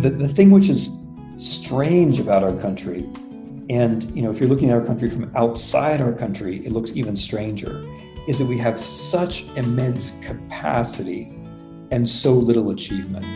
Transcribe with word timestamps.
the, 0.00 0.08
the 0.08 0.28
thing 0.28 0.50
which 0.50 0.70
is 0.70 1.06
strange 1.36 2.20
about 2.20 2.42
our 2.42 2.56
country, 2.58 3.06
and 3.68 4.04
you 4.16 4.22
know, 4.22 4.30
if 4.30 4.40
you're 4.40 4.48
looking 4.48 4.70
at 4.70 4.78
our 4.78 4.84
country 4.84 5.10
from 5.10 5.30
outside 5.36 6.00
our 6.00 6.14
country, 6.14 6.64
it 6.64 6.72
looks 6.72 6.96
even 6.96 7.14
stranger, 7.14 7.86
is 8.26 8.38
that 8.38 8.46
we 8.46 8.56
have 8.56 8.78
such 8.80 9.44
immense 9.56 10.18
capacity 10.20 11.38
and 11.90 12.08
so 12.08 12.32
little 12.32 12.70
achievement. 12.70 13.26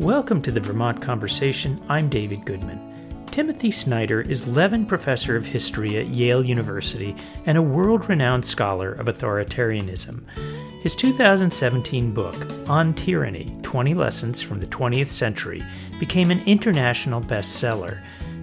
Welcome 0.00 0.40
to 0.42 0.50
the 0.50 0.60
Vermont 0.60 1.02
Conversation. 1.02 1.78
I'm 1.90 2.08
David 2.08 2.46
Goodman. 2.46 2.88
Timothy 3.30 3.70
Snyder 3.70 4.22
is 4.22 4.48
Levin 4.48 4.86
Professor 4.86 5.36
of 5.36 5.44
History 5.44 5.98
at 5.98 6.06
Yale 6.06 6.44
University 6.44 7.14
and 7.44 7.58
a 7.58 7.62
world 7.62 8.08
renowned 8.08 8.46
scholar 8.46 8.92
of 8.92 9.06
authoritarianism. 9.06 10.24
His 10.82 10.96
2017 10.96 12.10
book, 12.10 12.34
On 12.68 12.92
Tyranny 12.92 13.56
20 13.62 13.94
Lessons 13.94 14.42
from 14.42 14.58
the 14.58 14.66
20th 14.66 15.10
Century, 15.10 15.62
became 16.00 16.32
an 16.32 16.42
international 16.44 17.20
bestseller. 17.20 18.02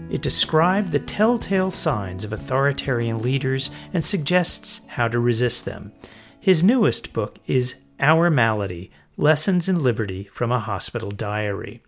It 0.09 0.21
described 0.21 0.93
the 0.93 0.99
telltale 0.99 1.69
signs 1.69 2.23
of 2.23 2.31
authoritarian 2.31 3.19
leaders 3.19 3.71
and 3.93 4.01
suggests 4.01 4.87
how 4.87 5.09
to 5.09 5.19
resist 5.19 5.65
them. 5.65 5.91
His 6.39 6.63
newest 6.63 7.11
book 7.11 7.39
is 7.45 7.81
Our 7.99 8.29
Malady 8.29 8.89
Lessons 9.17 9.67
in 9.67 9.83
Liberty 9.83 10.29
from 10.31 10.49
a 10.49 10.61
Hospital 10.61 11.11
Diary. 11.11 11.83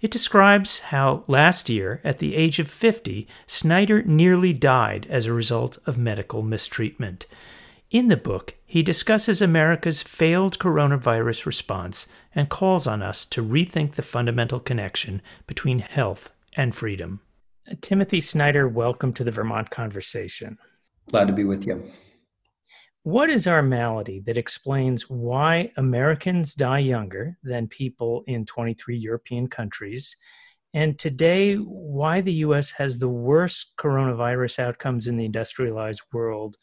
It 0.00 0.10
describes 0.10 0.80
how 0.80 1.22
last 1.28 1.70
year, 1.70 2.00
at 2.02 2.18
the 2.18 2.34
age 2.34 2.58
of 2.58 2.68
50, 2.68 3.28
Snyder 3.46 4.02
nearly 4.02 4.52
died 4.52 5.06
as 5.08 5.26
a 5.26 5.32
result 5.32 5.78
of 5.86 5.96
medical 5.96 6.42
mistreatment. 6.42 7.26
In 7.90 8.08
the 8.08 8.16
book, 8.16 8.56
he 8.64 8.82
discusses 8.82 9.40
America's 9.40 10.02
failed 10.02 10.58
coronavirus 10.58 11.46
response 11.46 12.08
and 12.34 12.48
calls 12.48 12.86
on 12.86 13.02
us 13.02 13.24
to 13.26 13.44
rethink 13.44 13.92
the 13.92 14.02
fundamental 14.02 14.58
connection 14.58 15.22
between 15.46 15.78
health 15.78 16.32
and 16.56 16.74
freedom. 16.74 17.20
Timothy 17.82 18.20
Snyder, 18.20 18.66
welcome 18.66 19.12
to 19.12 19.22
the 19.22 19.30
Vermont 19.30 19.70
Conversation. 19.70 20.58
Glad 21.10 21.28
to 21.28 21.32
be 21.32 21.44
with 21.44 21.66
you. 21.66 21.92
What 23.04 23.28
is 23.28 23.46
our 23.46 23.62
malady 23.62 24.20
that 24.20 24.38
explains 24.38 25.10
why 25.10 25.70
Americans 25.76 26.54
die 26.54 26.78
younger 26.78 27.36
than 27.42 27.68
people 27.68 28.24
in 28.26 28.46
23 28.46 28.96
European 28.96 29.46
countries? 29.46 30.16
And 30.72 30.98
today, 30.98 31.56
why 31.56 32.22
the 32.22 32.32
US 32.32 32.70
has 32.72 32.98
the 32.98 33.08
worst 33.08 33.74
coronavirus 33.78 34.58
outcomes 34.58 35.06
in 35.06 35.16
the 35.16 35.26
industrialized 35.26 36.00
world, 36.12 36.56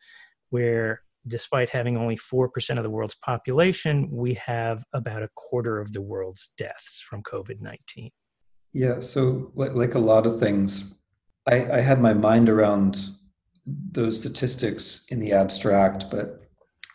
where 0.50 1.04
despite 1.28 1.70
having 1.70 1.98
only 1.98 2.18
4% 2.18 2.78
of 2.78 2.84
the 2.84 2.90
world's 2.90 3.16
population, 3.16 4.10
we 4.12 4.34
have 4.36 4.84
about 4.94 5.24
a 5.24 5.30
quarter 5.36 5.80
of 5.80 5.94
the 5.94 6.02
world's 6.02 6.52
deaths 6.58 7.04
from 7.08 7.24
COVID 7.24 7.62
19. 7.62 8.12
Yeah, 8.74 9.00
so 9.00 9.52
like, 9.56 9.74
like, 9.74 9.96
a 9.96 10.00
lot 10.00 10.26
of 10.26 10.40
things, 10.40 10.96
I, 11.48 11.72
I 11.72 11.80
had 11.82 12.02
my 12.02 12.14
mind 12.14 12.50
around 12.50 13.10
those 13.66 14.20
statistics 14.20 15.06
in 15.10 15.20
the 15.20 15.34
abstract, 15.34 16.10
but 16.10 16.42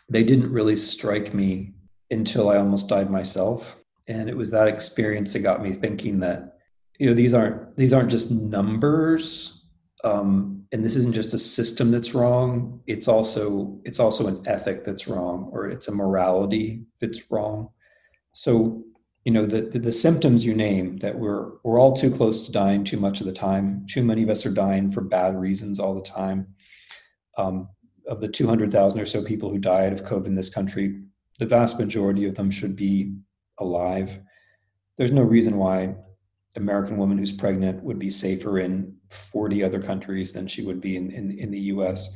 they 0.09 0.23
didn't 0.23 0.51
really 0.51 0.75
strike 0.75 1.33
me 1.33 1.73
until 2.09 2.49
I 2.49 2.57
almost 2.57 2.89
died 2.89 3.09
myself. 3.09 3.77
And 4.07 4.29
it 4.29 4.37
was 4.37 4.51
that 4.51 4.67
experience 4.67 5.33
that 5.33 5.39
got 5.39 5.61
me 5.61 5.73
thinking 5.73 6.19
that, 6.21 6.57
you 6.97 7.07
know, 7.07 7.13
these 7.13 7.33
aren't 7.33 7.75
these 7.75 7.93
aren't 7.93 8.09
just 8.09 8.31
numbers 8.31 9.56
um, 10.07 10.63
and 10.71 10.83
this 10.83 10.95
isn't 10.95 11.13
just 11.13 11.33
a 11.33 11.39
system 11.39 11.91
that's 11.91 12.13
wrong 12.13 12.81
it's 12.87 13.07
also 13.07 13.79
it's 13.83 13.99
also 13.99 14.27
an 14.27 14.41
ethic 14.47 14.83
that's 14.83 15.07
wrong 15.07 15.49
or 15.51 15.67
it's 15.67 15.87
a 15.87 15.95
morality 15.95 16.83
that's 17.01 17.29
wrong. 17.31 17.69
So 18.31 18.83
you 19.25 19.33
know 19.33 19.45
the, 19.45 19.61
the, 19.61 19.79
the 19.79 19.91
symptoms 19.91 20.45
you 20.45 20.53
name 20.53 20.97
that 20.97 21.17
we're 21.17 21.51
we're 21.63 21.79
all 21.79 21.95
too 21.95 22.11
close 22.11 22.45
to 22.45 22.51
dying 22.51 22.83
too 22.83 22.99
much 22.99 23.19
of 23.19 23.27
the 23.27 23.33
time 23.33 23.85
too 23.89 24.03
many 24.03 24.23
of 24.23 24.29
us 24.29 24.45
are 24.45 24.53
dying 24.53 24.91
for 24.91 25.01
bad 25.01 25.35
reasons 25.35 25.79
all 25.79 25.95
the 25.95 26.01
time. 26.01 26.47
Um, 27.37 27.69
of 28.07 28.21
the 28.21 28.27
200,000 28.27 29.01
or 29.01 29.05
so 29.05 29.21
people 29.21 29.49
who 29.49 29.59
died 29.59 29.91
of 29.91 30.03
covid 30.03 30.27
in 30.27 30.35
this 30.35 30.53
country 30.53 31.01
the 31.39 31.45
vast 31.45 31.77
majority 31.79 32.25
of 32.25 32.35
them 32.35 32.49
should 32.49 32.75
be 32.75 33.13
alive. 33.59 34.19
There's 34.97 35.11
no 35.11 35.21
reason 35.21 35.57
why 35.57 35.95
American 36.55 36.97
woman 36.97 37.17
who's 37.17 37.31
pregnant 37.31 37.83
would 37.83 37.99
be 37.99 38.09
safer 38.09 38.59
in 38.59 38.96
40 39.09 39.63
other 39.63 39.81
countries 39.81 40.33
than 40.33 40.47
she 40.47 40.63
would 40.63 40.81
be 40.81 40.97
in, 40.97 41.11
in, 41.11 41.37
in 41.37 41.51
the 41.51 41.59
US. 41.59 42.13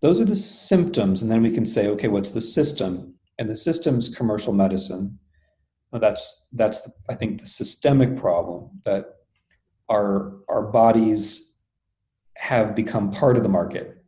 Those 0.00 0.20
are 0.20 0.24
the 0.24 0.34
symptoms. 0.34 1.22
And 1.22 1.30
then 1.30 1.42
we 1.42 1.50
can 1.50 1.66
say, 1.66 1.88
okay, 1.88 2.08
what's 2.08 2.32
the 2.32 2.40
system? 2.40 3.14
And 3.38 3.48
the 3.48 3.56
system's 3.56 4.14
commercial 4.14 4.52
medicine. 4.52 5.18
That's, 5.92 6.48
that's 6.52 6.90
I 7.08 7.14
think, 7.14 7.40
the 7.40 7.46
systemic 7.46 8.16
problem 8.16 8.70
that 8.84 9.14
our, 9.88 10.38
our 10.48 10.62
bodies 10.62 11.58
have 12.36 12.74
become 12.74 13.10
part 13.10 13.36
of 13.36 13.42
the 13.42 13.48
market. 13.48 14.04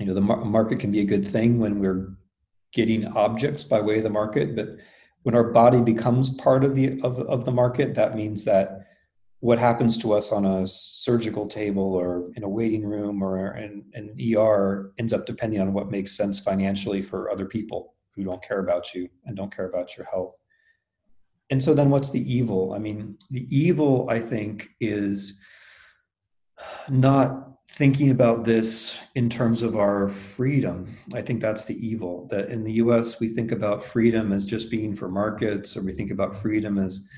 You 0.00 0.06
know, 0.06 0.14
the 0.14 0.20
mar- 0.20 0.44
market 0.44 0.80
can 0.80 0.92
be 0.92 1.00
a 1.00 1.04
good 1.04 1.26
thing 1.26 1.58
when 1.58 1.80
we're 1.80 2.16
getting 2.72 3.06
objects 3.06 3.64
by 3.64 3.80
way 3.80 3.98
of 3.98 4.04
the 4.04 4.10
market, 4.10 4.54
but 4.54 4.76
when 5.22 5.34
our 5.34 5.44
body 5.44 5.80
becomes 5.80 6.36
part 6.36 6.64
of 6.64 6.74
the 6.74 7.00
of, 7.00 7.18
of 7.20 7.44
the 7.44 7.50
market, 7.50 7.94
that 7.94 8.14
means 8.14 8.44
that 8.44 8.86
what 9.44 9.58
happens 9.58 9.98
to 9.98 10.14
us 10.14 10.32
on 10.32 10.46
a 10.46 10.66
surgical 10.66 11.46
table 11.46 11.92
or 11.94 12.30
in 12.34 12.44
a 12.44 12.48
waiting 12.48 12.82
room 12.82 13.22
or 13.22 13.54
in 13.58 13.84
an 13.92 14.16
ER 14.34 14.94
ends 14.96 15.12
up 15.12 15.26
depending 15.26 15.60
on 15.60 15.74
what 15.74 15.90
makes 15.90 16.16
sense 16.16 16.40
financially 16.40 17.02
for 17.02 17.30
other 17.30 17.44
people 17.44 17.94
who 18.14 18.24
don't 18.24 18.42
care 18.42 18.60
about 18.60 18.94
you 18.94 19.06
and 19.26 19.36
don't 19.36 19.54
care 19.54 19.68
about 19.68 19.98
your 19.98 20.06
health. 20.06 20.34
And 21.50 21.62
so 21.62 21.74
then 21.74 21.90
what's 21.90 22.08
the 22.08 22.32
evil? 22.32 22.72
I 22.72 22.78
mean, 22.78 23.18
the 23.30 23.46
evil, 23.54 24.06
I 24.08 24.18
think, 24.18 24.70
is 24.80 25.38
not 26.88 27.50
thinking 27.68 28.12
about 28.12 28.46
this 28.46 28.98
in 29.14 29.28
terms 29.28 29.60
of 29.60 29.76
our 29.76 30.08
freedom. 30.08 30.96
I 31.12 31.20
think 31.20 31.42
that's 31.42 31.66
the 31.66 31.86
evil. 31.86 32.28
That 32.30 32.48
in 32.48 32.64
the 32.64 32.72
US, 32.84 33.20
we 33.20 33.28
think 33.28 33.52
about 33.52 33.84
freedom 33.84 34.32
as 34.32 34.46
just 34.46 34.70
being 34.70 34.96
for 34.96 35.10
markets, 35.10 35.76
or 35.76 35.82
we 35.82 35.92
think 35.92 36.10
about 36.10 36.34
freedom 36.34 36.78
as 36.78 37.10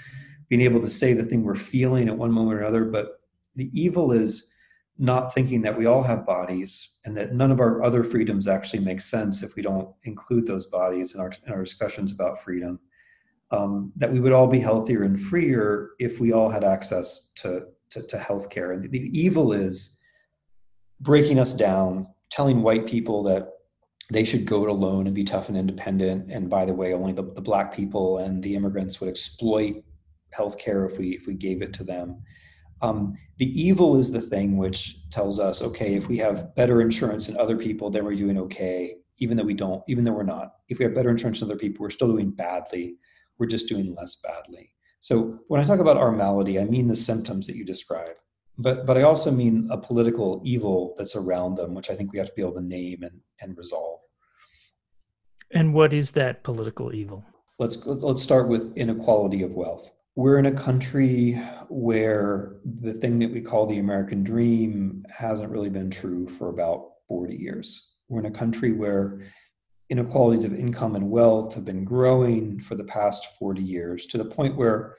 being 0.48 0.62
able 0.62 0.80
to 0.80 0.88
say 0.88 1.12
the 1.12 1.24
thing 1.24 1.42
we're 1.42 1.54
feeling 1.54 2.08
at 2.08 2.16
one 2.16 2.32
moment 2.32 2.58
or 2.58 2.60
another. 2.60 2.84
But 2.84 3.20
the 3.54 3.70
evil 3.72 4.12
is 4.12 4.52
not 4.98 5.34
thinking 5.34 5.62
that 5.62 5.76
we 5.76 5.86
all 5.86 6.02
have 6.02 6.26
bodies 6.26 6.96
and 7.04 7.16
that 7.16 7.34
none 7.34 7.50
of 7.50 7.60
our 7.60 7.82
other 7.82 8.02
freedoms 8.02 8.48
actually 8.48 8.82
make 8.82 9.00
sense 9.00 9.42
if 9.42 9.54
we 9.54 9.62
don't 9.62 9.88
include 10.04 10.46
those 10.46 10.66
bodies 10.66 11.14
in 11.14 11.20
our, 11.20 11.32
in 11.46 11.52
our 11.52 11.62
discussions 11.62 12.12
about 12.12 12.42
freedom. 12.42 12.80
Um, 13.52 13.92
that 13.96 14.12
we 14.12 14.18
would 14.18 14.32
all 14.32 14.48
be 14.48 14.58
healthier 14.58 15.04
and 15.04 15.20
freer 15.20 15.90
if 16.00 16.18
we 16.18 16.32
all 16.32 16.50
had 16.50 16.64
access 16.64 17.30
to, 17.36 17.66
to, 17.90 18.02
to 18.02 18.18
health 18.18 18.50
care. 18.50 18.72
And 18.72 18.82
the, 18.82 18.88
the 18.88 19.10
evil 19.18 19.52
is 19.52 20.00
breaking 21.00 21.38
us 21.38 21.54
down, 21.54 22.08
telling 22.30 22.62
white 22.62 22.86
people 22.86 23.22
that 23.24 23.50
they 24.10 24.24
should 24.24 24.46
go 24.46 24.64
it 24.64 24.70
alone 24.70 25.06
and 25.06 25.14
be 25.14 25.24
tough 25.24 25.48
and 25.48 25.56
independent. 25.56 26.30
And 26.30 26.48
by 26.48 26.64
the 26.64 26.74
way, 26.74 26.92
only 26.92 27.12
the, 27.12 27.22
the 27.22 27.40
black 27.40 27.72
people 27.74 28.18
and 28.18 28.42
the 28.42 28.54
immigrants 28.54 29.00
would 29.00 29.10
exploit 29.10 29.84
healthcare 30.34 30.90
if 30.90 30.98
we 30.98 31.10
if 31.10 31.26
we 31.26 31.34
gave 31.34 31.62
it 31.62 31.72
to 31.74 31.84
them. 31.84 32.22
Um, 32.82 33.16
the 33.38 33.60
evil 33.60 33.96
is 33.96 34.12
the 34.12 34.20
thing 34.20 34.56
which 34.56 35.08
tells 35.10 35.40
us, 35.40 35.62
okay, 35.62 35.94
if 35.94 36.08
we 36.08 36.18
have 36.18 36.54
better 36.54 36.82
insurance 36.82 37.26
than 37.26 37.38
other 37.38 37.56
people, 37.56 37.90
then 37.90 38.04
we're 38.04 38.14
doing 38.14 38.38
okay, 38.38 38.96
even 39.18 39.36
though 39.36 39.44
we 39.44 39.54
don't, 39.54 39.82
even 39.88 40.04
though 40.04 40.12
we're 40.12 40.22
not. 40.22 40.56
If 40.68 40.78
we 40.78 40.84
have 40.84 40.94
better 40.94 41.10
insurance 41.10 41.40
than 41.40 41.48
other 41.48 41.58
people, 41.58 41.82
we're 41.82 41.90
still 41.90 42.08
doing 42.08 42.30
badly. 42.30 42.96
We're 43.38 43.46
just 43.46 43.68
doing 43.68 43.94
less 43.94 44.16
badly. 44.16 44.72
So 45.00 45.38
when 45.48 45.60
I 45.60 45.64
talk 45.64 45.80
about 45.80 45.96
our 45.96 46.12
malady, 46.12 46.58
I 46.58 46.64
mean 46.64 46.88
the 46.88 46.96
symptoms 46.96 47.46
that 47.46 47.56
you 47.56 47.64
describe, 47.64 48.16
but 48.58 48.86
but 48.86 48.98
I 48.98 49.02
also 49.02 49.30
mean 49.30 49.68
a 49.70 49.78
political 49.78 50.42
evil 50.44 50.94
that's 50.98 51.16
around 51.16 51.54
them, 51.54 51.74
which 51.74 51.90
I 51.90 51.94
think 51.94 52.12
we 52.12 52.18
have 52.18 52.28
to 52.28 52.34
be 52.34 52.42
able 52.42 52.54
to 52.54 52.60
name 52.60 53.02
and, 53.02 53.20
and 53.40 53.56
resolve. 53.56 54.00
And 55.52 55.72
what 55.72 55.92
is 55.92 56.10
that 56.12 56.42
political 56.42 56.94
evil? 56.94 57.24
Let's 57.58 57.86
let's 57.86 58.22
start 58.22 58.48
with 58.48 58.76
inequality 58.76 59.42
of 59.42 59.54
wealth 59.54 59.92
we're 60.16 60.38
in 60.38 60.46
a 60.46 60.52
country 60.52 61.34
where 61.68 62.56
the 62.80 62.94
thing 62.94 63.18
that 63.18 63.30
we 63.30 63.42
call 63.42 63.66
the 63.66 63.78
American 63.78 64.24
dream 64.24 65.04
hasn't 65.10 65.52
really 65.52 65.68
been 65.68 65.90
true 65.90 66.26
for 66.26 66.48
about 66.48 66.86
40 67.06 67.36
years. 67.36 67.92
We're 68.08 68.20
in 68.20 68.26
a 68.26 68.30
country 68.30 68.72
where 68.72 69.20
inequalities 69.90 70.44
of 70.44 70.58
income 70.58 70.96
and 70.96 71.10
wealth 71.10 71.54
have 71.54 71.66
been 71.66 71.84
growing 71.84 72.58
for 72.58 72.76
the 72.76 72.84
past 72.84 73.38
40 73.38 73.62
years 73.62 74.06
to 74.06 74.18
the 74.18 74.24
point 74.24 74.56
where 74.56 74.96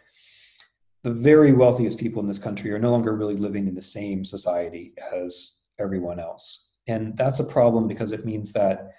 the 1.03 1.13
very 1.13 1.51
wealthiest 1.51 1.99
people 1.99 2.21
in 2.21 2.27
this 2.27 2.39
country 2.39 2.71
are 2.71 2.79
no 2.79 2.91
longer 2.91 3.15
really 3.15 3.35
living 3.35 3.67
in 3.67 3.73
the 3.73 3.81
same 3.81 4.23
society 4.23 4.93
as 5.13 5.63
everyone 5.79 6.19
else. 6.19 6.75
And 6.87 7.17
that's 7.17 7.39
a 7.39 7.43
problem 7.43 7.87
because 7.87 8.11
it 8.11 8.25
means 8.25 8.53
that 8.53 8.91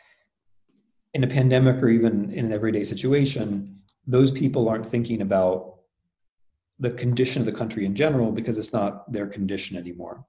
in 1.15 1.23
a 1.23 1.29
pandemic 1.29 1.81
or 1.81 1.88
even 1.88 2.31
in 2.32 2.47
an 2.47 2.53
everyday 2.53 2.82
situation, 2.82 3.79
those 4.06 4.32
people 4.32 4.69
aren't 4.69 4.87
thinking 4.87 5.23
about 5.23 5.77
the 6.80 6.90
condition 6.90 7.42
of 7.42 7.46
the 7.46 7.52
country 7.52 7.84
in 7.84 7.94
general 7.94 8.32
because 8.32 8.58
it's 8.58 8.72
not 8.72 9.10
their 9.10 9.26
condition 9.26 9.76
anymore. 9.76 10.25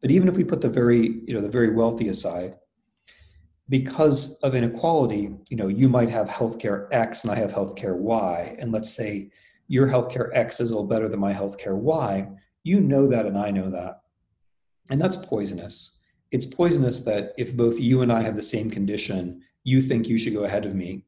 But 0.00 0.10
even 0.10 0.28
if 0.28 0.36
we 0.36 0.44
put 0.44 0.60
the 0.60 0.68
very, 0.68 1.22
you 1.26 1.34
know, 1.34 1.40
the 1.40 1.48
very 1.48 1.74
wealthy 1.74 2.08
aside, 2.08 2.56
because 3.68 4.38
of 4.40 4.54
inequality, 4.54 5.34
you 5.48 5.56
know, 5.56 5.68
you 5.68 5.88
might 5.88 6.10
have 6.10 6.28
healthcare 6.28 6.88
X 6.90 7.22
and 7.22 7.32
I 7.32 7.36
have 7.36 7.52
healthcare 7.52 7.96
Y. 7.96 8.56
And 8.58 8.72
let's 8.72 8.90
say 8.90 9.30
your 9.68 9.86
healthcare 9.86 10.30
X 10.34 10.60
is 10.60 10.70
a 10.70 10.74
little 10.74 10.88
better 10.88 11.08
than 11.08 11.20
my 11.20 11.32
healthcare 11.32 11.76
Y. 11.76 12.28
You 12.64 12.80
know 12.80 13.06
that 13.06 13.26
and 13.26 13.38
I 13.38 13.50
know 13.50 13.70
that. 13.70 14.02
And 14.90 15.00
that's 15.00 15.16
poisonous. 15.16 16.00
It's 16.32 16.46
poisonous 16.46 17.04
that 17.04 17.32
if 17.38 17.56
both 17.56 17.80
you 17.80 18.02
and 18.02 18.12
I 18.12 18.22
have 18.22 18.36
the 18.36 18.42
same 18.42 18.70
condition, 18.70 19.42
you 19.64 19.80
think 19.80 20.08
you 20.08 20.18
should 20.18 20.34
go 20.34 20.44
ahead 20.44 20.66
of 20.66 20.74
me 20.74 21.04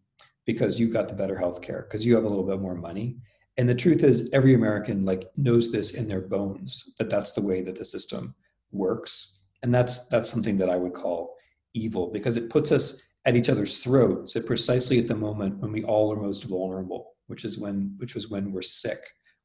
because 0.46 0.78
you've 0.78 0.92
got 0.92 1.08
the 1.08 1.14
better 1.14 1.36
healthcare, 1.36 1.84
because 1.84 2.06
you 2.06 2.14
have 2.14 2.24
a 2.24 2.28
little 2.28 2.46
bit 2.46 2.60
more 2.60 2.74
money. 2.74 3.16
And 3.56 3.68
the 3.68 3.74
truth 3.74 4.02
is 4.02 4.30
every 4.32 4.54
American 4.54 5.04
like 5.04 5.30
knows 5.36 5.70
this 5.70 5.94
in 5.94 6.08
their 6.08 6.20
bones 6.20 6.92
that 6.98 7.10
that's 7.10 7.32
the 7.32 7.42
way 7.42 7.62
that 7.62 7.76
the 7.76 7.84
system 7.84 8.34
works. 8.72 9.38
And 9.62 9.74
that's 9.74 10.06
that's 10.08 10.28
something 10.28 10.58
that 10.58 10.68
I 10.68 10.76
would 10.76 10.92
call 10.92 11.34
evil 11.74 12.10
because 12.12 12.36
it 12.36 12.50
puts 12.50 12.72
us 12.72 13.02
at 13.26 13.36
each 13.36 13.48
other's 13.48 13.78
throats 13.78 14.36
at 14.36 14.46
precisely 14.46 14.98
at 14.98 15.08
the 15.08 15.14
moment 15.14 15.58
when 15.58 15.72
we 15.72 15.84
all 15.84 16.12
are 16.12 16.20
most 16.20 16.44
vulnerable, 16.44 17.14
which 17.28 17.44
is 17.44 17.58
when 17.58 17.94
which 17.98 18.14
was 18.14 18.28
when 18.28 18.52
we're 18.52 18.62
sick, 18.62 18.98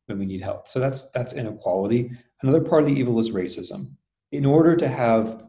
when 0.07 0.19
we 0.19 0.25
need 0.25 0.41
help. 0.41 0.67
So 0.67 0.79
that's 0.79 1.11
that's 1.11 1.33
inequality. 1.33 2.11
Another 2.41 2.61
part 2.61 2.83
of 2.83 2.89
the 2.89 2.95
evil 2.95 3.19
is 3.19 3.31
racism. 3.31 3.95
In 4.31 4.45
order 4.45 4.75
to 4.75 4.87
have 4.87 5.45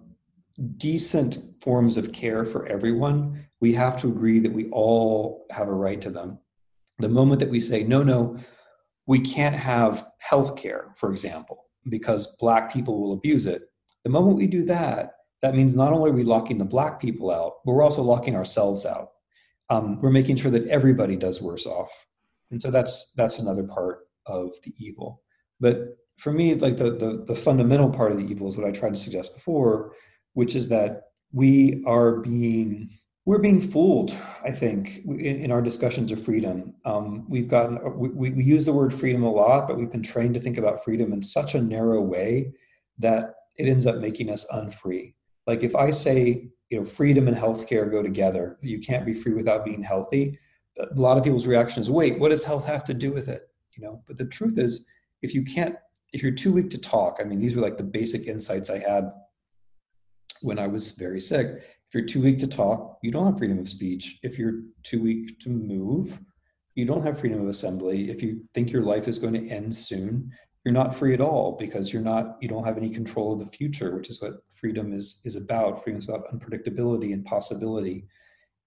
decent 0.77 1.39
forms 1.61 1.97
of 1.97 2.12
care 2.12 2.45
for 2.45 2.67
everyone, 2.67 3.47
we 3.61 3.75
have 3.75 4.01
to 4.01 4.09
agree 4.09 4.41
that 4.41 4.53
we 4.53 4.69
all 4.71 5.47
have 5.51 5.69
a 5.69 5.73
right 5.73 6.01
to 6.01 6.11
them. 6.11 6.39
The 7.00 7.08
moment 7.08 7.41
that 7.41 7.50
we 7.50 7.61
say, 7.61 7.82
no, 7.82 8.02
no, 8.02 8.38
we 9.06 9.20
can't 9.20 9.56
have 9.56 10.06
health 10.19 10.56
care, 10.56 10.94
for 10.97 11.11
example, 11.11 11.64
because 11.88 12.37
black 12.37 12.73
people 12.73 13.00
will 13.00 13.12
abuse 13.12 13.47
it, 13.47 13.62
the 14.05 14.11
moment 14.11 14.37
we 14.37 14.47
do 14.47 14.64
that, 14.64 15.14
that 15.43 15.55
means 15.55 15.75
not 15.75 15.93
only 15.93 16.11
are 16.11 16.14
we 16.14 16.23
locking 16.23 16.58
the 16.58 16.64
black 16.64 17.00
people 17.00 17.31
out, 17.31 17.55
but 17.64 17.73
we're 17.73 17.82
also 17.82 18.02
locking 18.02 18.37
ourselves 18.37 18.87
out. 18.87 19.11
Um, 19.69 20.00
we're 20.00 20.11
making 20.11 20.37
sure 20.37 20.50
that 20.50 20.67
everybody 20.67 21.17
does 21.17 21.41
worse 21.41 21.67
off, 21.67 21.91
and 22.50 22.61
so 22.61 22.70
that's 22.70 23.12
that's 23.17 23.38
another 23.38 23.62
part 23.62 24.00
of 24.26 24.50
the 24.64 24.75
evil. 24.79 25.23
But 25.61 25.97
for 26.19 26.32
me, 26.32 26.55
like 26.55 26.76
the, 26.76 26.91
the 26.91 27.25
the 27.26 27.35
fundamental 27.35 27.88
part 27.88 28.12
of 28.12 28.19
the 28.19 28.26
evil 28.26 28.49
is 28.49 28.56
what 28.56 28.67
I 28.67 28.73
tried 28.73 28.94
to 28.94 28.99
suggest 28.99 29.35
before, 29.35 29.93
which 30.35 30.56
is 30.56 30.69
that 30.70 31.02
we 31.32 31.85
are 31.87 32.17
being 32.17 32.91
we're 33.27 33.39
being 33.39 33.61
fooled 33.61 34.15
i 34.45 34.51
think 34.51 35.05
in, 35.07 35.45
in 35.45 35.51
our 35.53 35.63
discussions 35.63 36.11
of 36.13 36.23
freedom 36.23 36.75
um, 36.85 37.27
we've 37.29 37.49
gotten 37.49 37.79
we, 37.99 38.31
we 38.31 38.45
use 38.45 38.65
the 38.65 38.73
word 38.73 38.93
freedom 38.93 39.23
a 39.23 39.31
lot 39.31 39.69
but 39.69 39.77
we've 39.77 39.93
been 39.93 40.03
trained 40.03 40.35
to 40.35 40.41
think 40.41 40.59
about 40.59 40.85
freedom 40.85 41.13
in 41.13 41.23
such 41.23 41.55
a 41.55 41.63
narrow 41.63 42.01
way 42.01 42.53
that 42.99 43.35
it 43.59 43.69
ends 43.69 43.87
up 43.87 43.97
making 43.97 44.31
us 44.31 44.47
unfree 44.53 45.15
like 45.51 45.65
if 45.65 45.75
I 45.75 45.91
say, 45.91 46.49
you 46.71 46.79
know, 46.79 46.85
freedom 46.85 47.27
and 47.27 47.37
healthcare 47.37 47.91
go 47.91 48.03
together, 48.05 48.57
you 48.63 48.79
can't 48.79 49.05
be 49.05 49.13
free 49.13 49.33
without 49.33 49.65
being 49.65 49.83
healthy. 49.83 50.39
A 50.79 50.95
lot 50.95 51.19
of 51.19 51.25
people's 51.25 51.49
reaction 51.49 51.81
is, 51.81 51.91
wait, 51.91 52.21
what 52.21 52.29
does 52.29 52.45
health 52.45 52.65
have 52.67 52.85
to 52.85 52.95
do 52.95 53.13
with 53.13 53.29
it? 53.29 53.49
You 53.77 53.83
know, 53.85 54.03
but 54.07 54.17
the 54.17 54.27
truth 54.27 54.59
is, 54.59 54.87
if 55.23 55.35
you 55.35 55.43
can't, 55.43 55.75
if 56.13 56.23
you're 56.23 56.33
too 56.33 56.53
weak 56.53 56.71
to 56.71 56.81
talk, 56.81 57.19
I 57.21 57.25
mean, 57.25 57.41
these 57.41 57.57
were 57.57 57.63
like 57.63 57.79
the 57.79 57.85
basic 57.85 58.29
insights 58.29 58.71
I 58.71 58.79
had 58.79 59.11
when 60.41 60.61
I 60.61 60.69
was 60.69 60.93
very 60.93 61.21
sick. 61.21 61.65
If 61.91 61.95
you're 61.95 62.05
too 62.05 62.23
weak 62.23 62.39
to 62.39 62.47
talk, 62.47 62.99
you 63.03 63.11
don't 63.11 63.27
have 63.27 63.39
freedom 63.39 63.59
of 63.59 63.69
speech. 63.69 64.21
If 64.23 64.39
you're 64.39 64.61
too 64.85 65.03
weak 65.03 65.41
to 65.41 65.51
move, 65.51 66.21
you 66.77 66.85
don't 66.85 67.03
have 67.03 67.19
freedom 67.19 67.41
of 67.43 67.49
assembly. 67.49 68.11
If 68.11 68.23
you 68.23 68.43
think 68.55 68.71
your 68.71 68.83
life 68.83 69.09
is 69.09 69.19
going 69.19 69.35
to 69.35 69.49
end 69.49 69.75
soon, 69.75 70.31
you're 70.65 70.73
not 70.73 70.95
free 70.95 71.15
at 71.15 71.21
all 71.21 71.57
because 71.59 71.93
you're 71.93 72.03
not 72.03 72.37
you 72.41 72.49
don't 72.49 72.65
have 72.65 72.77
any 72.77 72.91
control 72.91 73.33
of 73.33 73.39
the 73.39 73.47
future 73.47 73.97
which 73.97 74.11
is 74.11 74.21
what 74.21 74.45
freedom 74.53 74.93
is 74.93 75.21
is 75.25 75.37
about 75.37 75.83
freedom 75.83 75.99
is 75.99 76.09
about 76.09 76.29
unpredictability 76.33 77.13
and 77.13 77.25
possibility 77.25 78.07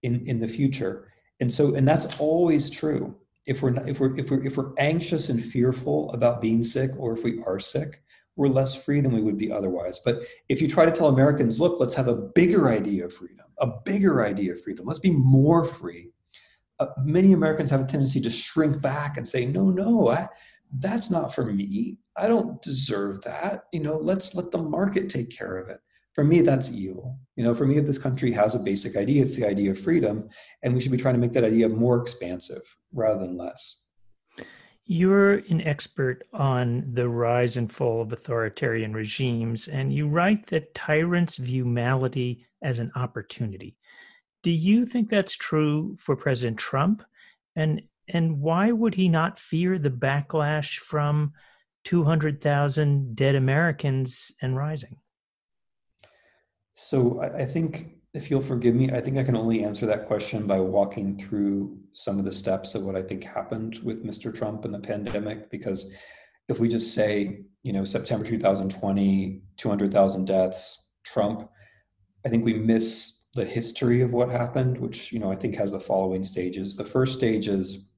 in 0.02 0.26
in 0.28 0.40
the 0.40 0.48
future 0.48 1.12
and 1.40 1.52
so 1.52 1.76
and 1.76 1.88
that's 1.88 2.20
always 2.20 2.70
true 2.70 3.16
if 3.46 3.62
we're 3.62 3.72
not, 3.72 3.88
if 3.88 4.00
we're 4.00 4.18
if 4.18 4.32
we're 4.32 4.44
if 4.44 4.58
we're 4.58 4.74
anxious 4.78 5.30
and 5.30 5.44
fearful 5.44 6.12
about 6.14 6.42
being 6.42 6.64
sick 6.64 6.92
or 6.98 7.14
if 7.14 7.24
we 7.24 7.44
are 7.46 7.60
sick 7.60 8.03
we're 8.36 8.48
less 8.48 8.84
free 8.84 9.02
than 9.02 9.12
we 9.12 9.22
would 9.22 9.38
be 9.38 9.52
otherwise 9.52 10.02
but 10.04 10.24
if 10.50 10.62
you 10.62 10.68
try 10.68 10.86
to 10.86 10.92
tell 10.92 11.10
americans 11.10 11.60
look 11.60 11.80
let's 11.80 11.96
have 11.96 12.08
a 12.08 12.16
bigger 12.16 12.70
idea 12.70 13.06
of 13.06 13.14
freedom 13.14 13.46
a 13.60 13.68
bigger 13.86 14.26
idea 14.26 14.52
of 14.52 14.62
freedom 14.62 14.86
let's 14.86 15.00
be 15.00 15.12
more 15.12 15.64
free 15.64 16.10
uh, 16.80 16.88
many 17.04 17.34
americans 17.34 17.70
have 17.70 17.82
a 17.82 17.86
tendency 17.86 18.20
to 18.20 18.30
shrink 18.30 18.82
back 18.82 19.18
and 19.18 19.28
say 19.28 19.46
no 19.46 19.70
no 19.70 20.10
I, 20.10 20.28
that's 20.80 21.12
not 21.12 21.34
for 21.34 21.46
me. 21.46 21.98
I 22.18 22.28
don't 22.28 22.62
deserve 22.62 23.22
that. 23.22 23.66
You 23.72 23.82
know, 23.82 23.98
let's 23.98 24.36
let 24.36 24.52
the 24.52 24.58
market 24.58 25.10
take 25.10 25.36
care 25.36 25.58
of 25.58 25.70
it. 25.70 25.80
For 26.14 26.24
me, 26.24 26.42
that's 26.42 26.72
evil. 26.72 27.18
You 27.36 27.44
know, 27.44 27.56
for 27.56 27.66
me, 27.66 27.78
if 27.78 27.86
this 27.86 27.98
country 27.98 28.32
has 28.34 28.56
a 28.56 28.60
basic 28.60 28.96
idea, 28.96 29.24
it's 29.24 29.36
the 29.36 29.48
idea 29.48 29.72
of 29.72 29.80
freedom, 29.80 30.30
and 30.62 30.74
we 30.74 30.82
should 30.82 30.92
be 30.92 30.98
trying 30.98 31.16
to 31.16 31.20
make 31.20 31.34
that 31.34 31.44
idea 31.44 31.68
more 31.70 32.00
expansive 32.00 32.62
rather 32.94 33.26
than 33.26 33.38
less. 33.38 33.83
You're 34.86 35.36
an 35.36 35.62
expert 35.62 36.28
on 36.34 36.94
the 36.94 37.08
rise 37.08 37.56
and 37.56 37.72
fall 37.72 38.02
of 38.02 38.12
authoritarian 38.12 38.94
regimes, 38.94 39.68
and 39.68 39.94
you 39.94 40.08
write 40.08 40.48
that 40.48 40.76
tyrants 40.76 41.38
view 41.38 41.64
malady 41.64 42.46
as 42.62 42.80
an 42.80 42.92
opportunity. 42.96 43.78
Do 44.42 44.52
you 44.52 44.86
think 44.86 45.10
that's 45.10 45.36
true 45.36 45.96
for 45.98 46.16
President 46.18 46.58
Trump? 46.58 47.04
And 47.56 47.84
and 48.10 48.42
why 48.42 48.72
would 48.72 48.96
he 48.96 49.08
not 49.08 49.40
fear 49.40 49.80
the 49.80 49.90
backlash 49.90 50.76
from 50.76 51.32
200,000 51.86 53.16
dead 53.16 53.36
Americans 53.36 54.34
and 54.42 54.58
rising? 54.58 54.98
So 56.74 57.22
I 57.22 57.46
think, 57.46 57.96
if 58.14 58.30
you'll 58.30 58.42
forgive 58.42 58.76
me, 58.76 58.92
I 58.92 59.00
think 59.00 59.18
I 59.18 59.24
can 59.24 59.38
only 59.38 59.64
answer 59.64 59.86
that 59.86 60.08
question 60.08 60.48
by 60.48 60.60
walking 60.60 61.18
through 61.18 61.78
some 61.94 62.20
of 62.20 62.26
the 62.26 62.32
steps 62.32 62.76
of 62.76 62.84
what 62.84 62.96
I 62.96 63.02
think 63.02 63.24
happened 63.24 63.80
with 63.84 64.06
Mr. 64.06 64.34
Trump 64.34 64.66
and 64.66 64.74
the 64.74 64.80
pandemic. 64.80 65.50
Because 65.50 65.94
if 66.50 66.60
we 66.60 66.68
just 66.68 66.94
say, 66.94 67.42
you 67.64 67.74
know, 67.74 67.86
September 67.86 68.26
2020, 68.26 69.42
200,000 69.58 70.26
deaths, 70.26 70.92
Trump, 71.06 71.50
I 72.26 72.30
think 72.30 72.44
we 72.44 72.54
miss 72.54 73.28
the 73.36 73.46
history 73.46 74.02
of 74.02 74.12
what 74.12 74.30
happened, 74.30 74.78
which, 74.78 75.12
you 75.12 75.20
know, 75.20 75.32
I 75.32 75.36
think 75.36 75.56
has 75.56 75.72
the 75.72 75.80
following 75.80 76.24
stages. 76.24 76.76
The 76.76 76.84
first 76.84 77.18
stage 77.18 77.48
is 77.48 77.90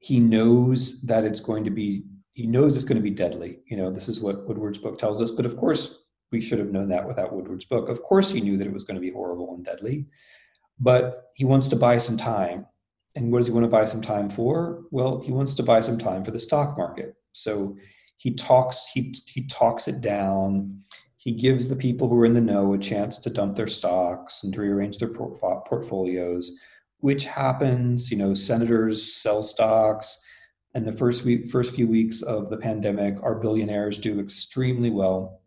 he 0.00 0.18
knows 0.18 1.02
that 1.02 1.24
it's 1.24 1.40
going 1.40 1.64
to 1.64 1.70
be 1.70 2.04
he 2.32 2.46
knows 2.46 2.74
it's 2.74 2.84
going 2.84 2.96
to 2.96 3.02
be 3.02 3.10
deadly 3.10 3.60
you 3.66 3.76
know 3.76 3.90
this 3.90 4.08
is 4.08 4.20
what 4.20 4.46
woodward's 4.48 4.78
book 4.78 4.98
tells 4.98 5.22
us 5.22 5.30
but 5.32 5.46
of 5.46 5.56
course 5.56 6.04
we 6.32 6.40
should 6.40 6.58
have 6.58 6.72
known 6.72 6.88
that 6.88 7.06
without 7.06 7.34
woodward's 7.34 7.66
book 7.66 7.88
of 7.88 8.02
course 8.02 8.30
he 8.30 8.40
knew 8.40 8.56
that 8.56 8.66
it 8.66 8.72
was 8.72 8.84
going 8.84 8.94
to 8.94 9.00
be 9.00 9.10
horrible 9.10 9.54
and 9.54 9.64
deadly 9.64 10.06
but 10.80 11.30
he 11.34 11.44
wants 11.44 11.68
to 11.68 11.76
buy 11.76 11.96
some 11.96 12.16
time 12.16 12.66
and 13.16 13.30
what 13.30 13.38
does 13.38 13.46
he 13.46 13.52
want 13.52 13.64
to 13.64 13.70
buy 13.70 13.84
some 13.84 14.02
time 14.02 14.28
for 14.28 14.82
well 14.90 15.20
he 15.20 15.32
wants 15.32 15.54
to 15.54 15.62
buy 15.62 15.80
some 15.80 15.98
time 15.98 16.24
for 16.24 16.30
the 16.30 16.38
stock 16.38 16.76
market 16.76 17.14
so 17.32 17.76
he 18.16 18.34
talks 18.34 18.86
he 18.92 19.14
he 19.26 19.46
talks 19.48 19.86
it 19.88 20.00
down 20.00 20.80
he 21.16 21.32
gives 21.32 21.68
the 21.68 21.76
people 21.76 22.08
who 22.08 22.18
are 22.18 22.26
in 22.26 22.34
the 22.34 22.40
know 22.40 22.72
a 22.72 22.78
chance 22.78 23.18
to 23.18 23.30
dump 23.30 23.54
their 23.54 23.66
stocks 23.66 24.42
and 24.42 24.52
to 24.54 24.60
rearrange 24.60 24.98
their 24.98 25.08
portfolios 25.08 26.58
which 27.00 27.24
happens. 27.24 28.10
You 28.10 28.18
know, 28.18 28.34
senators 28.34 29.14
sell 29.14 29.42
stocks. 29.42 30.22
And 30.74 30.86
the 30.86 30.92
first 30.92 31.24
week, 31.24 31.48
first 31.48 31.74
few 31.74 31.88
weeks 31.88 32.22
of 32.22 32.48
the 32.48 32.56
pandemic, 32.56 33.20
our 33.22 33.34
billionaires 33.34 33.98
do 33.98 34.20
extremely 34.20 34.90
well. 34.90 35.39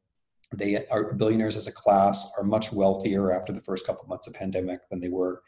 They 0.58 0.86
are 0.88 1.14
billionaires 1.14 1.56
as 1.56 1.68
a 1.68 1.72
class 1.72 2.32
are 2.38 2.44
much 2.44 2.72
wealthier 2.72 3.32
after 3.32 3.52
the 3.52 3.62
first 3.62 3.86
couple 3.86 4.08
months 4.08 4.28
of 4.28 4.34
pandemic 4.34 4.82
than 4.90 5.00
they 5.00 5.10
were 5.10 5.42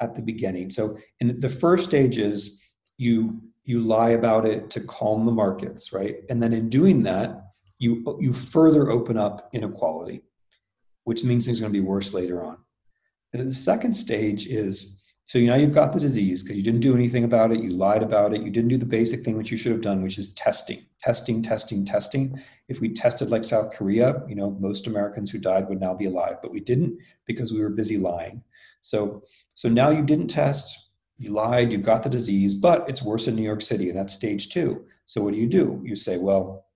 at 0.00 0.14
the 0.14 0.22
beginning. 0.22 0.70
So 0.70 0.98
in 1.20 1.40
the 1.40 1.48
first 1.48 1.84
stage 1.84 2.18
is 2.18 2.62
you 2.98 3.40
you 3.64 3.80
lie 3.80 4.10
about 4.10 4.44
it 4.44 4.70
to 4.70 4.80
calm 4.80 5.24
the 5.24 5.32
markets, 5.32 5.92
right? 5.92 6.16
And 6.28 6.42
then 6.42 6.52
in 6.52 6.68
doing 6.68 7.02
that, 7.02 7.42
you 7.78 8.18
you 8.20 8.32
further 8.32 8.90
open 8.90 9.16
up 9.16 9.48
inequality, 9.52 10.22
which 11.04 11.24
means 11.24 11.46
things 11.46 11.60
are 11.60 11.64
going 11.64 11.72
to 11.72 11.80
be 11.80 11.86
worse 11.86 12.14
later 12.14 12.44
on. 12.44 12.58
And 13.32 13.48
the 13.48 13.54
second 13.54 13.94
stage 13.94 14.46
is 14.46 15.01
so 15.32 15.38
now 15.38 15.54
you've 15.54 15.72
got 15.72 15.94
the 15.94 15.98
disease 15.98 16.42
because 16.42 16.58
you 16.58 16.62
didn't 16.62 16.80
do 16.80 16.94
anything 16.94 17.24
about 17.24 17.52
it, 17.52 17.62
you 17.62 17.70
lied 17.70 18.02
about 18.02 18.34
it, 18.34 18.42
you 18.42 18.50
didn't 18.50 18.68
do 18.68 18.76
the 18.76 18.84
basic 18.84 19.20
thing 19.20 19.38
which 19.38 19.50
you 19.50 19.56
should 19.56 19.72
have 19.72 19.80
done, 19.80 20.02
which 20.02 20.18
is 20.18 20.34
testing, 20.34 20.84
testing, 21.00 21.42
testing, 21.42 21.86
testing. 21.86 22.38
If 22.68 22.82
we 22.82 22.92
tested 22.92 23.30
like 23.30 23.42
South 23.42 23.74
Korea, 23.74 24.22
you 24.28 24.34
know, 24.34 24.50
most 24.60 24.88
Americans 24.88 25.30
who 25.30 25.38
died 25.38 25.70
would 25.70 25.80
now 25.80 25.94
be 25.94 26.04
alive, 26.04 26.36
but 26.42 26.52
we 26.52 26.60
didn't 26.60 26.98
because 27.24 27.50
we 27.50 27.62
were 27.62 27.70
busy 27.70 27.96
lying. 27.96 28.42
So 28.82 29.22
so 29.54 29.70
now 29.70 29.88
you 29.88 30.02
didn't 30.02 30.26
test, 30.26 30.90
you 31.16 31.30
lied, 31.30 31.72
you 31.72 31.78
got 31.78 32.02
the 32.02 32.10
disease, 32.10 32.54
but 32.54 32.86
it's 32.86 33.02
worse 33.02 33.26
in 33.26 33.34
New 33.34 33.40
York 33.40 33.62
City, 33.62 33.88
and 33.88 33.96
that's 33.96 34.12
stage 34.12 34.50
two. 34.50 34.84
So 35.06 35.22
what 35.22 35.32
do 35.32 35.40
you 35.40 35.48
do? 35.48 35.80
You 35.82 35.96
say, 35.96 36.18
well, 36.18 36.66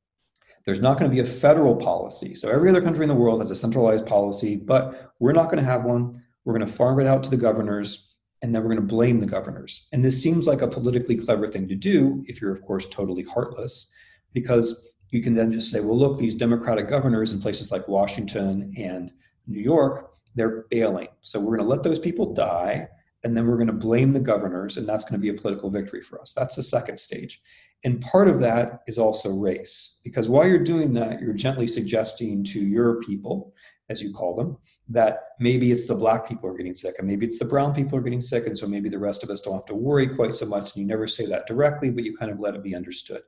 there's 0.64 0.80
not 0.80 0.98
going 0.98 1.10
to 1.10 1.14
be 1.14 1.20
a 1.20 1.30
federal 1.30 1.76
policy. 1.76 2.34
So 2.34 2.48
every 2.48 2.70
other 2.70 2.80
country 2.80 3.02
in 3.02 3.10
the 3.10 3.14
world 3.14 3.42
has 3.42 3.50
a 3.50 3.54
centralized 3.54 4.06
policy, 4.06 4.56
but 4.56 5.12
we're 5.18 5.32
not 5.32 5.50
going 5.50 5.62
to 5.62 5.70
have 5.70 5.84
one. 5.84 6.22
We're 6.46 6.56
going 6.56 6.66
to 6.66 6.72
farm 6.72 7.00
it 7.00 7.06
out 7.06 7.22
to 7.24 7.28
the 7.30 7.36
governors 7.36 8.15
and 8.42 8.54
then 8.54 8.62
we're 8.62 8.74
going 8.74 8.86
to 8.88 8.94
blame 8.94 9.20
the 9.20 9.26
governors. 9.26 9.88
And 9.92 10.04
this 10.04 10.22
seems 10.22 10.46
like 10.46 10.62
a 10.62 10.68
politically 10.68 11.16
clever 11.16 11.50
thing 11.50 11.66
to 11.68 11.74
do 11.74 12.22
if 12.26 12.40
you're, 12.40 12.52
of 12.52 12.62
course, 12.62 12.88
totally 12.88 13.22
heartless, 13.22 13.92
because 14.32 14.92
you 15.10 15.22
can 15.22 15.34
then 15.34 15.52
just 15.52 15.70
say, 15.70 15.80
well, 15.80 15.98
look, 15.98 16.18
these 16.18 16.34
Democratic 16.34 16.88
governors 16.88 17.32
in 17.32 17.40
places 17.40 17.70
like 17.70 17.88
Washington 17.88 18.74
and 18.76 19.12
New 19.46 19.60
York, 19.60 20.12
they're 20.34 20.66
failing. 20.70 21.08
So 21.22 21.40
we're 21.40 21.56
going 21.56 21.66
to 21.66 21.74
let 21.74 21.82
those 21.82 21.98
people 21.98 22.34
die, 22.34 22.88
and 23.24 23.36
then 23.36 23.46
we're 23.46 23.56
going 23.56 23.68
to 23.68 23.72
blame 23.72 24.12
the 24.12 24.20
governors, 24.20 24.76
and 24.76 24.86
that's 24.86 25.04
going 25.04 25.18
to 25.18 25.22
be 25.22 25.30
a 25.30 25.40
political 25.40 25.70
victory 25.70 26.02
for 26.02 26.20
us. 26.20 26.34
That's 26.34 26.56
the 26.56 26.62
second 26.62 26.98
stage. 26.98 27.40
And 27.84 28.00
part 28.00 28.28
of 28.28 28.40
that 28.40 28.82
is 28.86 28.98
also 28.98 29.30
race, 29.30 30.00
because 30.02 30.28
while 30.28 30.46
you're 30.46 30.58
doing 30.62 30.92
that, 30.94 31.20
you're 31.20 31.32
gently 31.32 31.66
suggesting 31.66 32.42
to 32.44 32.60
your 32.60 33.00
people, 33.02 33.54
as 33.88 34.02
you 34.02 34.12
call 34.12 34.34
them, 34.34 34.56
that 34.88 35.20
maybe 35.38 35.70
it's 35.70 35.86
the 35.86 35.94
black 35.94 36.28
people 36.28 36.48
are 36.50 36.56
getting 36.56 36.74
sick, 36.74 36.96
and 36.98 37.06
maybe 37.06 37.26
it's 37.26 37.38
the 37.38 37.44
brown 37.44 37.74
people 37.74 37.98
are 37.98 38.02
getting 38.02 38.20
sick, 38.20 38.46
and 38.46 38.58
so 38.58 38.66
maybe 38.66 38.88
the 38.88 38.98
rest 38.98 39.22
of 39.22 39.30
us 39.30 39.42
don't 39.42 39.54
have 39.54 39.64
to 39.66 39.74
worry 39.74 40.08
quite 40.08 40.34
so 40.34 40.46
much. 40.46 40.74
And 40.74 40.82
you 40.82 40.86
never 40.86 41.06
say 41.06 41.26
that 41.26 41.46
directly, 41.46 41.90
but 41.90 42.04
you 42.04 42.16
kind 42.16 42.30
of 42.30 42.40
let 42.40 42.54
it 42.54 42.62
be 42.62 42.74
understood. 42.74 43.22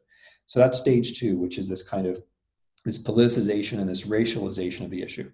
So 0.46 0.58
that's 0.58 0.78
stage 0.78 1.18
two, 1.18 1.36
which 1.36 1.58
is 1.58 1.68
this 1.68 1.86
kind 1.86 2.06
of 2.06 2.20
this 2.84 3.02
politicization 3.02 3.80
and 3.80 3.88
this 3.88 4.06
racialization 4.06 4.84
of 4.84 4.90
the 4.90 5.02
issue. 5.02 5.30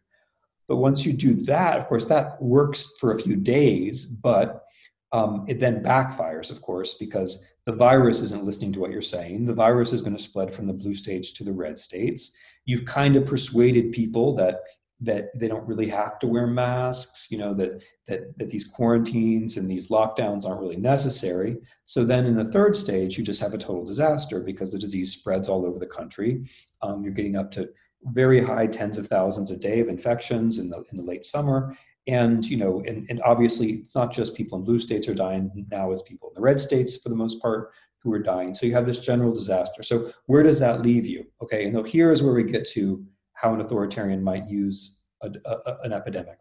But 0.67 0.77
once 0.77 1.05
you 1.05 1.13
do 1.13 1.35
that, 1.45 1.79
of 1.79 1.87
course, 1.87 2.07
that 2.07 2.41
works 2.43 2.97
for 2.99 3.13
a 3.13 3.21
few 3.21 3.37
days, 3.37 4.07
but 4.07 4.65
um, 5.13 5.45
it 5.47 5.61
then 5.61 5.83
backfires, 5.83 6.51
of 6.51 6.61
course, 6.61 6.95
because 6.95 7.47
the 7.67 7.73
virus 7.73 8.21
isn't 8.21 8.45
listening 8.45 8.73
to 8.73 8.81
what 8.81 8.91
you're 8.91 9.03
saying. 9.03 9.47
The 9.47 9.55
virus 9.55 9.93
is 9.93 10.01
going 10.01 10.17
to 10.17 10.23
spread 10.23 10.53
from 10.53 10.67
the 10.67 10.73
blue 10.73 10.95
states 10.95 11.33
to 11.35 11.45
the 11.45 11.53
red 11.53 11.79
states. 11.79 12.37
You've 12.65 12.85
kind 12.85 13.15
of 13.15 13.27
persuaded 13.27 13.93
people 13.93 14.35
that 14.37 14.61
that 15.01 15.37
they 15.39 15.49
don't 15.49 15.67
really 15.67 15.89
have 15.89 16.19
to 16.21 16.27
wear 16.27 16.47
masks 16.47 17.29
you 17.31 17.39
know 17.39 17.53
that 17.53 17.83
that 18.07 18.37
that 18.39 18.51
these 18.51 18.67
quarantines 18.67 19.57
and 19.57 19.69
these 19.69 19.89
lockdowns 19.89 20.47
aren't 20.47 20.61
really 20.61 20.77
necessary. 20.77 21.57
So 21.85 22.05
then 22.05 22.27
in 22.27 22.35
the 22.35 22.53
third 22.53 22.77
stage 22.77 23.19
you 23.19 23.25
just 23.25 23.41
have 23.41 23.55
a 23.55 23.59
total 23.59 23.85
disaster 23.85 24.41
because 24.41 24.73
the 24.73 24.79
disease 24.79 25.13
spreads 25.13 25.49
all 25.49 25.67
over 25.67 25.79
the 25.79 25.87
country. 25.87 26.45
Um, 26.83 27.03
you're 27.03 27.13
getting 27.13 27.37
up 27.37 27.51
to 27.53 27.71
very 28.05 28.43
high 28.43 28.67
tens 28.67 28.99
of 28.99 29.07
thousands 29.07 29.51
a 29.51 29.57
day 29.57 29.81
of 29.81 29.89
infections 29.89 30.59
in 30.59 30.69
the 30.69 30.85
in 30.91 30.97
the 30.97 31.03
late 31.03 31.25
summer. 31.25 31.77
And 32.07 32.45
you 32.45 32.57
know 32.57 32.83
and, 32.87 33.07
and 33.11 33.21
obviously 33.23 33.73
it's 33.73 33.97
not 33.97 34.13
just 34.13 34.37
people 34.37 34.59
in 34.59 34.65
blue 34.65 34.79
states 34.79 35.09
are 35.09 35.15
dying. 35.15 35.67
Now 35.71 35.91
it's 35.91 36.03
people 36.03 36.29
in 36.29 36.35
the 36.35 36.41
red 36.43 36.61
states 36.61 37.01
for 37.01 37.09
the 37.09 37.17
most 37.17 37.41
part 37.41 37.73
who 37.99 38.13
are 38.13 38.23
dying. 38.23 38.53
So 38.53 38.67
you 38.67 38.75
have 38.75 38.87
this 38.87 39.01
general 39.01 39.33
disaster. 39.33 39.83
So 39.83 40.11
where 40.27 40.43
does 40.43 40.61
that 40.61 40.83
leave 40.83 41.07
you? 41.07 41.27
Okay 41.43 41.65
and 41.65 41.75
so 41.75 41.83
here 41.83 42.13
is 42.13 42.23
where 42.23 42.35
we 42.35 42.45
get 42.45 42.69
to 42.71 43.05
how 43.45 43.53
an 43.53 43.61
authoritarian 43.61 44.25
might 44.25 44.49
use 44.49 45.05
a, 45.23 45.31
a, 45.45 45.77
an 45.85 45.93
epidemic. 45.93 46.39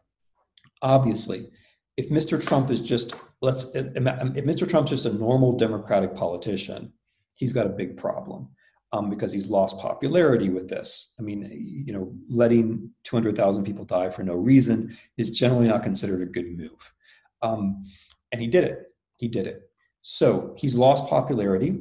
Obviously, 0.81 1.49
if 1.97 2.09
Mr. 2.09 2.41
Trump 2.41 2.71
is 2.71 2.79
just 2.79 3.13
let's 3.41 3.75
if 3.75 4.45
Mr. 4.45 4.67
Trump's 4.69 4.89
just 4.89 5.05
a 5.05 5.13
normal 5.13 5.57
Democratic 5.57 6.15
politician, 6.15 6.93
he's 7.35 7.51
got 7.51 7.65
a 7.65 7.69
big 7.69 7.97
problem 7.97 8.47
um, 8.93 9.09
because 9.09 9.33
he's 9.33 9.49
lost 9.49 9.79
popularity 9.79 10.49
with 10.49 10.69
this. 10.69 11.13
I 11.19 11.23
mean, 11.23 11.49
you 11.51 11.93
know, 11.93 12.13
letting 12.29 12.89
200,000 13.03 13.65
people 13.65 13.83
die 13.83 14.09
for 14.09 14.23
no 14.23 14.35
reason 14.35 14.97
is 15.17 15.37
generally 15.37 15.67
not 15.67 15.83
considered 15.83 16.21
a 16.21 16.31
good 16.31 16.57
move. 16.57 16.93
Um, 17.41 17.83
and 18.31 18.41
he 18.41 18.47
did 18.47 18.63
it. 18.63 18.93
He 19.17 19.27
did 19.27 19.45
it. 19.45 19.69
So 20.01 20.53
he's 20.57 20.75
lost 20.75 21.09
popularity 21.09 21.79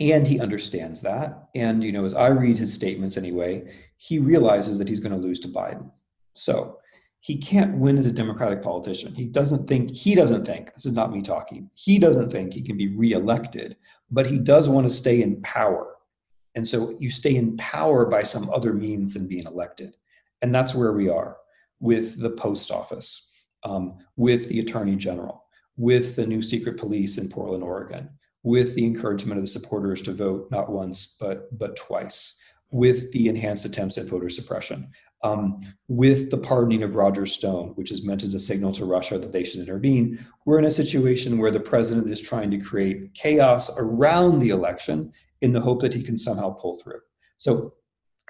and 0.00 0.26
he 0.26 0.40
understands 0.40 1.00
that 1.00 1.48
and 1.54 1.82
you 1.82 1.92
know 1.92 2.04
as 2.04 2.14
i 2.14 2.26
read 2.26 2.58
his 2.58 2.72
statements 2.72 3.16
anyway 3.16 3.64
he 3.96 4.18
realizes 4.18 4.78
that 4.78 4.88
he's 4.88 5.00
going 5.00 5.12
to 5.12 5.26
lose 5.26 5.40
to 5.40 5.48
biden. 5.48 5.90
So 6.34 6.78
he 7.20 7.36
can't 7.36 7.76
win 7.76 7.98
as 7.98 8.06
a 8.06 8.12
democratic 8.12 8.62
politician. 8.62 9.14
He 9.14 9.26
doesn't 9.26 9.66
think 9.66 9.90
he 9.90 10.14
doesn't 10.14 10.44
think 10.44 10.72
this 10.74 10.86
is 10.86 10.94
not 10.94 11.12
me 11.12 11.22
talking 11.22 11.70
he 11.74 11.98
doesn't 11.98 12.30
think 12.30 12.52
he 12.52 12.62
can 12.62 12.76
be 12.76 12.88
reelected 12.88 13.76
but 14.10 14.26
he 14.26 14.38
does 14.38 14.68
want 14.68 14.86
to 14.86 14.90
stay 14.94 15.20
in 15.20 15.42
power. 15.42 15.96
And 16.54 16.66
so 16.66 16.96
you 17.00 17.10
stay 17.10 17.34
in 17.34 17.56
power 17.56 18.06
by 18.06 18.22
some 18.22 18.48
other 18.50 18.72
means 18.72 19.14
than 19.14 19.26
being 19.26 19.46
elected. 19.46 19.96
And 20.42 20.54
that's 20.54 20.76
where 20.76 20.92
we 20.92 21.08
are 21.08 21.38
with 21.80 22.18
the 22.20 22.30
post 22.30 22.70
office 22.70 23.28
um, 23.64 23.98
with 24.16 24.48
the 24.48 24.60
attorney 24.60 24.96
general 24.96 25.44
with 25.76 26.16
the 26.16 26.26
new 26.26 26.40
secret 26.40 26.78
police 26.78 27.18
in 27.18 27.28
portland 27.28 27.62
oregon 27.62 28.08
with 28.46 28.74
the 28.76 28.86
encouragement 28.86 29.38
of 29.38 29.42
the 29.42 29.50
supporters 29.50 30.00
to 30.00 30.12
vote 30.12 30.48
not 30.52 30.70
once 30.70 31.16
but 31.18 31.58
but 31.58 31.74
twice, 31.76 32.40
with 32.70 33.12
the 33.12 33.28
enhanced 33.28 33.64
attempts 33.64 33.96
at 33.96 34.06
voter 34.06 34.28
suppression, 34.28 34.90
um, 35.22 35.60
with 35.88 36.30
the 36.30 36.36
pardoning 36.36 36.82
of 36.82 36.96
Roger 36.96 37.26
Stone, 37.26 37.70
which 37.76 37.90
is 37.90 38.04
meant 38.04 38.22
as 38.22 38.34
a 38.34 38.40
signal 38.40 38.72
to 38.72 38.84
Russia 38.84 39.18
that 39.18 39.32
they 39.32 39.44
should 39.44 39.60
intervene. 39.60 40.24
We're 40.44 40.58
in 40.58 40.64
a 40.66 40.70
situation 40.70 41.38
where 41.38 41.50
the 41.50 41.60
president 41.60 42.08
is 42.08 42.20
trying 42.20 42.50
to 42.50 42.58
create 42.58 43.14
chaos 43.14 43.76
around 43.78 44.40
the 44.40 44.50
election 44.50 45.12
in 45.42 45.52
the 45.52 45.60
hope 45.60 45.80
that 45.82 45.94
he 45.94 46.02
can 46.02 46.18
somehow 46.18 46.50
pull 46.50 46.78
through. 46.78 47.00
So 47.36 47.74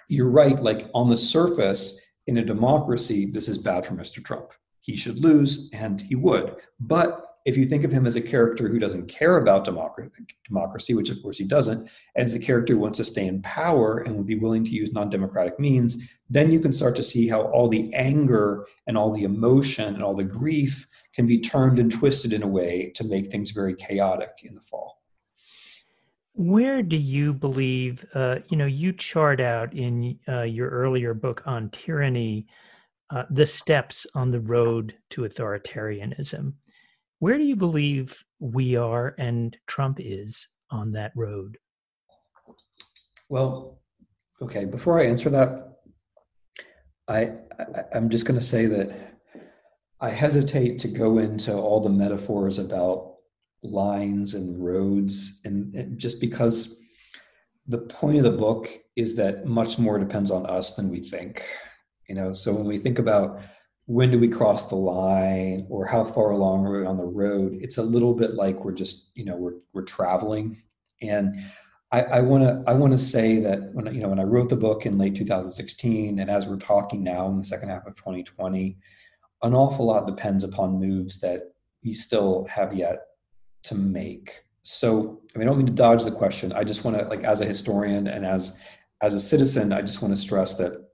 you're 0.08 0.30
right, 0.30 0.60
like 0.62 0.88
on 0.94 1.10
the 1.10 1.16
surface, 1.16 2.00
in 2.26 2.38
a 2.38 2.44
democracy, 2.44 3.30
this 3.30 3.48
is 3.48 3.58
bad 3.58 3.86
for 3.86 3.94
Mr. 3.94 4.24
Trump. 4.24 4.52
He 4.80 4.96
should 4.96 5.18
lose, 5.18 5.70
and 5.72 6.00
he 6.00 6.14
would. 6.14 6.56
But 6.80 7.25
if 7.46 7.56
you 7.56 7.64
think 7.64 7.84
of 7.84 7.92
him 7.92 8.06
as 8.06 8.16
a 8.16 8.20
character 8.20 8.68
who 8.68 8.80
doesn't 8.80 9.06
care 9.06 9.36
about 9.36 9.64
democracy, 9.64 10.94
which 10.94 11.10
of 11.10 11.22
course 11.22 11.38
he 11.38 11.44
doesn't, 11.44 11.88
as 12.16 12.34
a 12.34 12.40
character 12.40 12.72
who 12.72 12.80
wants 12.80 12.98
to 12.98 13.04
stay 13.04 13.24
in 13.24 13.40
power 13.42 13.98
and 13.98 14.16
would 14.16 14.26
be 14.26 14.36
willing 14.36 14.64
to 14.64 14.70
use 14.70 14.92
non 14.92 15.08
democratic 15.08 15.58
means, 15.60 16.10
then 16.28 16.50
you 16.50 16.58
can 16.58 16.72
start 16.72 16.96
to 16.96 17.04
see 17.04 17.28
how 17.28 17.42
all 17.42 17.68
the 17.68 17.94
anger 17.94 18.66
and 18.88 18.98
all 18.98 19.12
the 19.12 19.22
emotion 19.22 19.94
and 19.94 20.02
all 20.02 20.14
the 20.14 20.24
grief 20.24 20.88
can 21.14 21.24
be 21.24 21.40
turned 21.40 21.78
and 21.78 21.92
twisted 21.92 22.32
in 22.32 22.42
a 22.42 22.48
way 22.48 22.90
to 22.96 23.04
make 23.04 23.28
things 23.28 23.52
very 23.52 23.74
chaotic 23.76 24.30
in 24.42 24.56
the 24.56 24.60
fall. 24.60 25.00
Where 26.32 26.82
do 26.82 26.96
you 26.96 27.32
believe, 27.32 28.04
uh, 28.12 28.40
you 28.50 28.56
know, 28.56 28.66
you 28.66 28.92
chart 28.92 29.40
out 29.40 29.72
in 29.72 30.18
uh, 30.28 30.42
your 30.42 30.68
earlier 30.68 31.14
book 31.14 31.44
on 31.46 31.70
tyranny 31.70 32.48
uh, 33.10 33.24
the 33.30 33.46
steps 33.46 34.06
on 34.14 34.30
the 34.30 34.40
road 34.40 34.96
to 35.10 35.22
authoritarianism. 35.22 36.52
Where 37.18 37.38
do 37.38 37.44
you 37.44 37.56
believe 37.56 38.22
we 38.40 38.76
are 38.76 39.14
and 39.18 39.56
Trump 39.66 39.98
is 40.00 40.48
on 40.70 40.92
that 40.92 41.12
road? 41.16 41.56
Well, 43.28 43.80
okay, 44.42 44.64
before 44.64 45.00
I 45.00 45.06
answer 45.06 45.30
that, 45.30 45.78
I, 47.08 47.32
I 47.58 47.96
am 47.96 48.10
just 48.10 48.26
going 48.26 48.38
to 48.38 48.44
say 48.44 48.66
that 48.66 49.16
I 50.00 50.10
hesitate 50.10 50.78
to 50.80 50.88
go 50.88 51.18
into 51.18 51.54
all 51.54 51.80
the 51.80 51.88
metaphors 51.88 52.58
about 52.58 53.14
lines 53.62 54.34
and 54.34 54.62
roads 54.62 55.40
and, 55.44 55.74
and 55.74 55.98
just 55.98 56.20
because 56.20 56.78
the 57.66 57.78
point 57.78 58.18
of 58.18 58.24
the 58.24 58.30
book 58.30 58.68
is 58.94 59.16
that 59.16 59.46
much 59.46 59.78
more 59.78 59.98
depends 59.98 60.30
on 60.30 60.46
us 60.46 60.76
than 60.76 60.90
we 60.90 61.00
think 61.00 61.42
you 62.08 62.14
know 62.14 62.32
so 62.32 62.54
when 62.54 62.66
we 62.66 62.78
think 62.78 62.98
about 62.98 63.40
when 63.86 64.10
do 64.10 64.18
we 64.18 64.28
cross 64.28 64.68
the 64.68 64.76
line 64.76 65.66
or 65.70 65.86
how 65.86 66.04
far 66.04 66.30
along 66.30 66.66
are 66.66 66.80
we 66.80 66.86
on 66.86 66.96
the 66.96 67.04
road? 67.04 67.58
It's 67.60 67.78
a 67.78 67.82
little 67.82 68.14
bit 68.14 68.34
like 68.34 68.64
we're 68.64 68.72
just 68.72 69.12
you 69.14 69.24
know 69.24 69.36
we're, 69.36 69.54
we're 69.72 69.82
traveling. 69.82 70.60
And 71.02 71.36
i 71.92 72.20
want 72.20 72.42
to 72.42 72.62
i 72.70 72.74
want 72.74 72.92
to 72.92 72.98
say 72.98 73.38
that 73.40 73.72
when 73.72 73.86
you 73.94 74.00
know 74.00 74.08
when 74.08 74.18
i 74.18 74.22
wrote 74.22 74.50
the 74.50 74.56
book 74.56 74.84
in 74.84 74.98
late 74.98 75.14
2016 75.14 76.18
and 76.18 76.30
as 76.30 76.46
we're 76.46 76.56
talking 76.56 77.02
now 77.02 77.28
in 77.28 77.38
the 77.38 77.44
second 77.44 77.70
half 77.70 77.86
of 77.86 77.96
2020 77.96 78.76
an 79.42 79.54
awful 79.54 79.86
lot 79.86 80.06
depends 80.06 80.44
upon 80.44 80.80
moves 80.80 81.20
that 81.20 81.54
we 81.84 81.92
still 81.92 82.46
have 82.50 82.74
yet 82.74 82.98
to 83.62 83.74
make. 83.74 84.44
So 84.62 85.20
i 85.34 85.38
mean 85.38 85.46
i 85.46 85.50
don't 85.50 85.58
mean 85.58 85.66
to 85.66 85.72
dodge 85.72 86.04
the 86.04 86.10
question. 86.10 86.52
I 86.52 86.64
just 86.64 86.84
want 86.84 86.98
to 86.98 87.04
like 87.04 87.24
as 87.24 87.40
a 87.40 87.46
historian 87.46 88.08
and 88.08 88.26
as 88.26 88.58
as 89.02 89.14
a 89.14 89.20
citizen 89.20 89.72
i 89.72 89.82
just 89.82 90.02
want 90.02 90.14
to 90.14 90.20
stress 90.20 90.56
that 90.56 90.85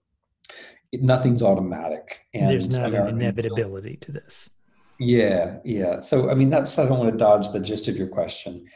nothing's 0.92 1.42
automatic. 1.42 2.26
And 2.34 2.50
There's 2.50 2.68
not 2.68 2.92
an 2.94 3.08
inevitability 3.08 3.96
to 3.98 4.12
this. 4.12 4.50
Yeah, 4.98 5.58
yeah. 5.64 6.00
So, 6.00 6.30
I 6.30 6.34
mean, 6.34 6.50
that's, 6.50 6.78
I 6.78 6.86
don't 6.86 6.98
want 6.98 7.10
to 7.10 7.16
dodge 7.16 7.50
the 7.50 7.60
gist 7.60 7.88
of 7.88 7.96
your 7.96 8.08
question. 8.08 8.66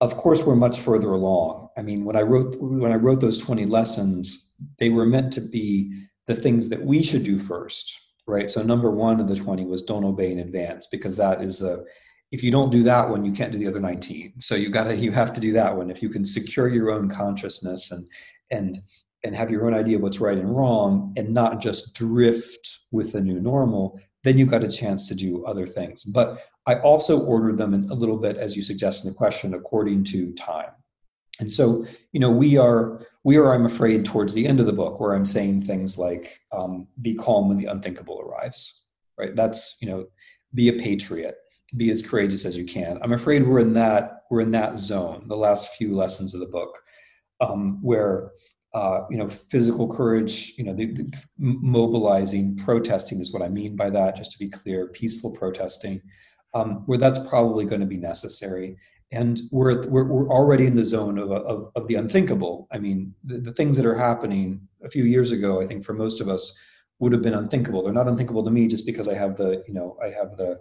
Of 0.00 0.16
course, 0.16 0.44
we're 0.44 0.56
much 0.56 0.80
further 0.80 1.12
along. 1.12 1.68
I 1.76 1.82
mean, 1.82 2.04
when 2.04 2.16
I 2.16 2.22
wrote, 2.22 2.56
when 2.60 2.90
I 2.90 2.96
wrote 2.96 3.20
those 3.20 3.38
20 3.38 3.66
lessons, 3.66 4.52
they 4.78 4.90
were 4.90 5.06
meant 5.06 5.32
to 5.34 5.40
be 5.40 6.06
the 6.26 6.34
things 6.34 6.68
that 6.70 6.82
we 6.82 7.02
should 7.02 7.24
do 7.24 7.38
first, 7.38 8.00
right? 8.26 8.50
So 8.50 8.62
number 8.62 8.90
one 8.90 9.20
of 9.20 9.28
the 9.28 9.36
20 9.36 9.64
was 9.66 9.82
don't 9.82 10.04
obey 10.04 10.32
in 10.32 10.40
advance 10.40 10.88
because 10.90 11.16
that 11.16 11.42
is 11.42 11.62
a, 11.62 11.84
if 12.32 12.42
you 12.42 12.50
don't 12.50 12.70
do 12.70 12.82
that 12.84 13.08
one, 13.08 13.24
you 13.24 13.32
can't 13.32 13.52
do 13.52 13.58
the 13.58 13.68
other 13.68 13.80
19. 13.80 14.40
So 14.40 14.54
you 14.54 14.70
gotta, 14.70 14.96
you 14.96 15.12
have 15.12 15.32
to 15.34 15.40
do 15.40 15.52
that 15.52 15.76
one. 15.76 15.90
If 15.90 16.02
you 16.02 16.08
can 16.08 16.24
secure 16.24 16.68
your 16.68 16.90
own 16.90 17.08
consciousness 17.08 17.92
and, 17.92 18.08
and 18.50 18.78
and 19.24 19.34
have 19.34 19.50
your 19.50 19.66
own 19.66 19.74
idea 19.74 19.96
of 19.96 20.02
what's 20.02 20.20
right 20.20 20.38
and 20.38 20.54
wrong 20.56 21.12
and 21.16 21.32
not 21.32 21.60
just 21.60 21.94
drift 21.94 22.80
with 22.90 23.12
the 23.12 23.20
new 23.20 23.40
normal, 23.40 24.00
then 24.24 24.38
you've 24.38 24.50
got 24.50 24.64
a 24.64 24.70
chance 24.70 25.08
to 25.08 25.14
do 25.14 25.44
other 25.44 25.66
things. 25.66 26.02
But 26.04 26.40
I 26.66 26.76
also 26.76 27.20
ordered 27.20 27.58
them 27.58 27.74
a 27.74 27.94
little 27.94 28.18
bit, 28.18 28.36
as 28.36 28.56
you 28.56 28.62
suggest 28.62 29.04
in 29.04 29.10
the 29.10 29.16
question, 29.16 29.54
according 29.54 30.04
to 30.04 30.32
time. 30.34 30.70
And 31.40 31.50
so, 31.50 31.84
you 32.12 32.20
know, 32.20 32.30
we 32.30 32.56
are 32.56 33.06
we 33.24 33.36
are, 33.36 33.54
I'm 33.54 33.66
afraid, 33.66 34.04
towards 34.04 34.34
the 34.34 34.46
end 34.46 34.58
of 34.60 34.66
the 34.66 34.72
book 34.72 34.98
where 34.98 35.14
I'm 35.14 35.24
saying 35.24 35.62
things 35.62 35.96
like, 35.96 36.40
um, 36.52 36.88
"Be 37.00 37.14
calm 37.14 37.48
when 37.48 37.56
the 37.56 37.66
unthinkable 37.66 38.20
arrives." 38.20 38.86
Right? 39.18 39.34
That's 39.34 39.76
you 39.80 39.88
know, 39.88 40.06
be 40.54 40.68
a 40.68 40.74
patriot, 40.74 41.36
be 41.76 41.90
as 41.90 42.02
courageous 42.02 42.44
as 42.44 42.56
you 42.56 42.64
can. 42.64 42.98
I'm 43.02 43.12
afraid 43.12 43.46
we're 43.46 43.60
in 43.60 43.72
that 43.74 44.24
we're 44.30 44.42
in 44.42 44.50
that 44.52 44.78
zone. 44.78 45.24
The 45.26 45.36
last 45.36 45.74
few 45.74 45.96
lessons 45.96 46.34
of 46.34 46.40
the 46.40 46.46
book, 46.46 46.78
um, 47.40 47.78
where 47.82 48.30
uh, 48.74 49.04
you 49.10 49.18
know, 49.18 49.28
physical 49.28 49.86
courage, 49.86 50.54
you 50.56 50.64
know, 50.64 50.74
the, 50.74 50.86
the 50.86 51.12
mobilizing, 51.38 52.56
protesting 52.56 53.20
is 53.20 53.32
what 53.32 53.42
I 53.42 53.48
mean 53.48 53.76
by 53.76 53.90
that, 53.90 54.16
just 54.16 54.32
to 54.32 54.38
be 54.38 54.48
clear, 54.48 54.88
peaceful 54.88 55.30
protesting, 55.30 56.00
um, 56.54 56.82
where 56.86 56.98
that's 56.98 57.28
probably 57.28 57.64
going 57.66 57.80
to 57.80 57.86
be 57.86 57.98
necessary. 57.98 58.76
And 59.10 59.42
we're, 59.50 59.86
we're, 59.88 60.04
we're 60.04 60.28
already 60.28 60.66
in 60.66 60.74
the 60.74 60.84
zone 60.84 61.18
of, 61.18 61.30
of, 61.30 61.70
of 61.76 61.86
the 61.86 61.96
unthinkable. 61.96 62.66
I 62.72 62.78
mean, 62.78 63.14
the, 63.24 63.38
the 63.38 63.52
things 63.52 63.76
that 63.76 63.84
are 63.84 63.94
happening 63.94 64.66
a 64.82 64.88
few 64.88 65.04
years 65.04 65.32
ago, 65.32 65.60
I 65.60 65.66
think 65.66 65.84
for 65.84 65.92
most 65.92 66.22
of 66.22 66.28
us 66.28 66.58
would 66.98 67.12
have 67.12 67.20
been 67.20 67.34
unthinkable. 67.34 67.82
They're 67.82 67.92
not 67.92 68.08
unthinkable 68.08 68.44
to 68.44 68.50
me 68.50 68.68
just 68.68 68.86
because 68.86 69.08
I 69.08 69.14
have 69.14 69.36
the, 69.36 69.62
you 69.66 69.74
know, 69.74 69.98
I 70.02 70.06
have 70.06 70.38
the, 70.38 70.60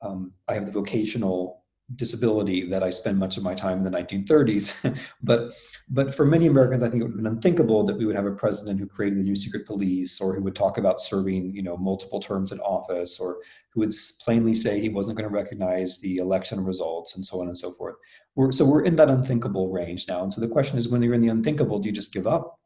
um, 0.00 0.32
I 0.48 0.54
have 0.54 0.64
the 0.64 0.72
vocational 0.72 1.61
disability 1.96 2.68
that 2.68 2.82
I 2.82 2.90
spend 2.90 3.18
much 3.18 3.36
of 3.36 3.42
my 3.42 3.54
time 3.54 3.78
in 3.78 3.84
the 3.84 3.90
1930s. 3.90 4.98
but 5.22 5.52
but 5.88 6.14
for 6.14 6.24
many 6.24 6.46
Americans, 6.46 6.82
I 6.82 6.88
think 6.88 7.02
it 7.02 7.04
would 7.04 7.12
have 7.12 7.22
been 7.22 7.26
unthinkable 7.26 7.84
that 7.84 7.96
we 7.96 8.06
would 8.06 8.16
have 8.16 8.26
a 8.26 8.32
president 8.32 8.80
who 8.80 8.86
created 8.86 9.18
the 9.18 9.24
new 9.24 9.34
secret 9.34 9.66
police, 9.66 10.20
or 10.20 10.34
who 10.34 10.42
would 10.42 10.54
talk 10.54 10.78
about 10.78 11.00
serving 11.00 11.54
you 11.54 11.62
know 11.62 11.76
multiple 11.76 12.20
terms 12.20 12.52
in 12.52 12.60
office, 12.60 13.18
or 13.20 13.38
who 13.70 13.80
would 13.80 13.92
plainly 14.22 14.54
say 14.54 14.80
he 14.80 14.88
wasn't 14.88 15.18
going 15.18 15.28
to 15.28 15.34
recognize 15.34 16.00
the 16.00 16.18
election 16.18 16.64
results, 16.64 17.16
and 17.16 17.24
so 17.24 17.40
on 17.40 17.48
and 17.48 17.58
so 17.58 17.72
forth. 17.72 17.96
We're, 18.34 18.52
so 18.52 18.64
we're 18.64 18.84
in 18.84 18.96
that 18.96 19.10
unthinkable 19.10 19.70
range 19.70 20.06
now. 20.08 20.22
And 20.22 20.32
so 20.32 20.40
the 20.40 20.48
question 20.48 20.78
is, 20.78 20.88
when 20.88 21.02
you're 21.02 21.14
in 21.14 21.20
the 21.20 21.28
unthinkable, 21.28 21.78
do 21.78 21.88
you 21.88 21.94
just 21.94 22.12
give 22.12 22.26
up, 22.26 22.58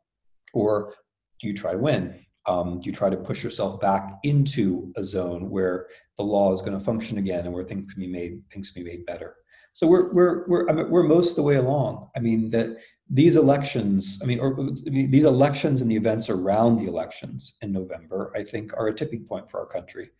or 0.53 0.95
do 1.41 1.49
you 1.49 1.55
try 1.55 1.73
to 1.73 1.79
win? 1.79 2.26
Um, 2.47 2.81
you 2.83 2.93
try 2.93 3.11
to 3.11 3.17
push 3.17 3.43
yourself 3.43 3.81
back 3.81 4.19
into 4.23 4.93
a 4.97 5.05
zone 5.05 5.51
where 5.51 5.89
the 6.17 6.23
law 6.23 6.53
is 6.53 6.61
going 6.61 6.79
to 6.79 6.85
function 6.85 7.19
again 7.19 7.45
and 7.45 7.53
where 7.53 7.65
things 7.65 7.93
can 7.93 8.01
be 8.01 8.09
made 8.09 8.41
things 8.51 8.71
can 8.71 8.85
be 8.85 8.91
made 8.91 9.07
better? 9.07 9.37
So 9.73 9.87
we're 9.87 10.13
we're 10.13 10.47
we're 10.49 10.69
I 10.71 10.73
mean, 10.73 10.91
we're 10.91 11.03
most 11.03 11.31
of 11.31 11.37
the 11.37 11.43
way 11.43 11.57
along. 11.57 12.09
I 12.17 12.21
mean 12.21 12.51
that 12.51 12.79
these 13.11 13.37
elections, 13.37 14.21
I 14.23 14.27
mean, 14.27 14.41
or 14.41 14.59
I 14.59 14.91
mean, 14.91 15.11
these 15.11 15.25
elections 15.25 15.81
and 15.81 15.91
the 15.91 15.97
events 15.97 16.31
around 16.31 16.79
the 16.79 16.87
elections 16.87 17.57
in 17.63 17.73
November, 17.73 18.33
I 18.35 18.43
think, 18.43 18.73
are 18.77 18.89
a 18.89 18.95
tipping 18.95 19.25
point 19.25 19.51
for 19.51 19.61
our 19.61 19.67
country. 19.67 20.11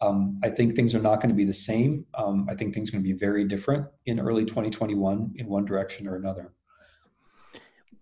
Um, 0.00 0.40
I 0.42 0.50
think 0.50 0.74
things 0.74 0.94
are 0.94 1.00
not 1.00 1.20
going 1.20 1.28
to 1.28 1.34
be 1.34 1.44
the 1.44 1.54
same. 1.54 2.04
Um, 2.14 2.46
I 2.50 2.54
think 2.54 2.74
things 2.74 2.88
are 2.88 2.92
going 2.92 3.04
to 3.04 3.08
be 3.08 3.18
very 3.18 3.44
different 3.44 3.86
in 4.06 4.20
early 4.20 4.44
2021 4.44 5.34
in 5.36 5.46
one 5.46 5.64
direction 5.64 6.08
or 6.08 6.16
another 6.16 6.52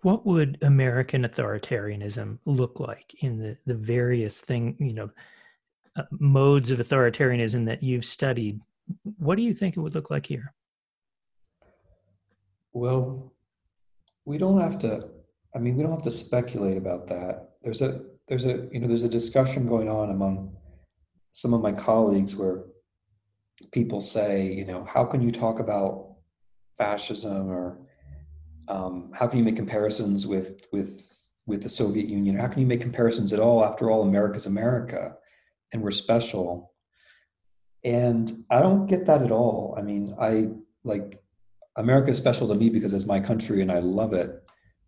what 0.02 0.26
would 0.26 0.58
American 0.62 1.22
authoritarianism 1.24 2.38
look 2.44 2.80
like 2.80 3.14
in 3.22 3.38
the, 3.38 3.56
the 3.66 3.74
various 3.74 4.40
thing, 4.40 4.76
you 4.78 4.92
know, 4.92 5.10
uh, 5.96 6.02
modes 6.10 6.70
of 6.70 6.80
authoritarianism 6.80 7.64
that 7.66 7.82
you've 7.82 8.04
studied? 8.04 8.60
What 9.18 9.36
do 9.36 9.42
you 9.42 9.54
think 9.54 9.76
it 9.76 9.80
would 9.80 9.94
look 9.94 10.10
like 10.10 10.26
here? 10.26 10.52
Well, 12.72 13.32
we 14.24 14.38
don't 14.38 14.60
have 14.60 14.78
to. 14.80 15.00
I 15.54 15.58
mean, 15.58 15.76
we 15.76 15.82
don't 15.82 15.92
have 15.92 16.02
to 16.02 16.10
speculate 16.10 16.76
about 16.76 17.06
that. 17.08 17.50
There's 17.62 17.82
a 17.82 18.00
there's 18.26 18.46
a 18.46 18.68
you 18.72 18.80
know 18.80 18.88
there's 18.88 19.02
a 19.02 19.08
discussion 19.08 19.68
going 19.68 19.88
on 19.88 20.10
among 20.10 20.56
some 21.32 21.54
of 21.54 21.60
my 21.60 21.72
colleagues 21.72 22.36
where 22.36 22.64
people 23.70 24.00
say, 24.00 24.50
you 24.50 24.64
know, 24.64 24.84
how 24.84 25.04
can 25.04 25.20
you 25.20 25.30
talk 25.30 25.60
about 25.60 26.14
fascism 26.78 27.50
or 27.50 27.78
um, 28.68 29.10
how 29.14 29.26
can 29.26 29.38
you 29.38 29.44
make 29.44 29.56
comparisons 29.56 30.26
with 30.26 30.66
with 30.72 31.08
with 31.46 31.62
the 31.62 31.68
Soviet 31.68 32.08
Union? 32.08 32.36
How 32.36 32.48
can 32.48 32.60
you 32.60 32.66
make 32.66 32.80
comparisons 32.80 33.32
at 33.32 33.40
all? 33.40 33.64
After 33.64 33.90
all, 33.90 34.02
America's 34.02 34.46
America, 34.46 35.14
and 35.72 35.82
we're 35.82 35.90
special. 35.90 36.72
And 37.84 38.30
I 38.48 38.60
don't 38.60 38.86
get 38.86 39.06
that 39.06 39.22
at 39.22 39.32
all. 39.32 39.74
I 39.76 39.82
mean, 39.82 40.14
I 40.20 40.50
like 40.84 41.20
America 41.76 42.10
is 42.10 42.18
special 42.18 42.46
to 42.48 42.54
me 42.54 42.70
because 42.70 42.92
it's 42.92 43.06
my 43.06 43.18
country 43.18 43.60
and 43.60 43.72
I 43.72 43.80
love 43.80 44.12
it. 44.12 44.42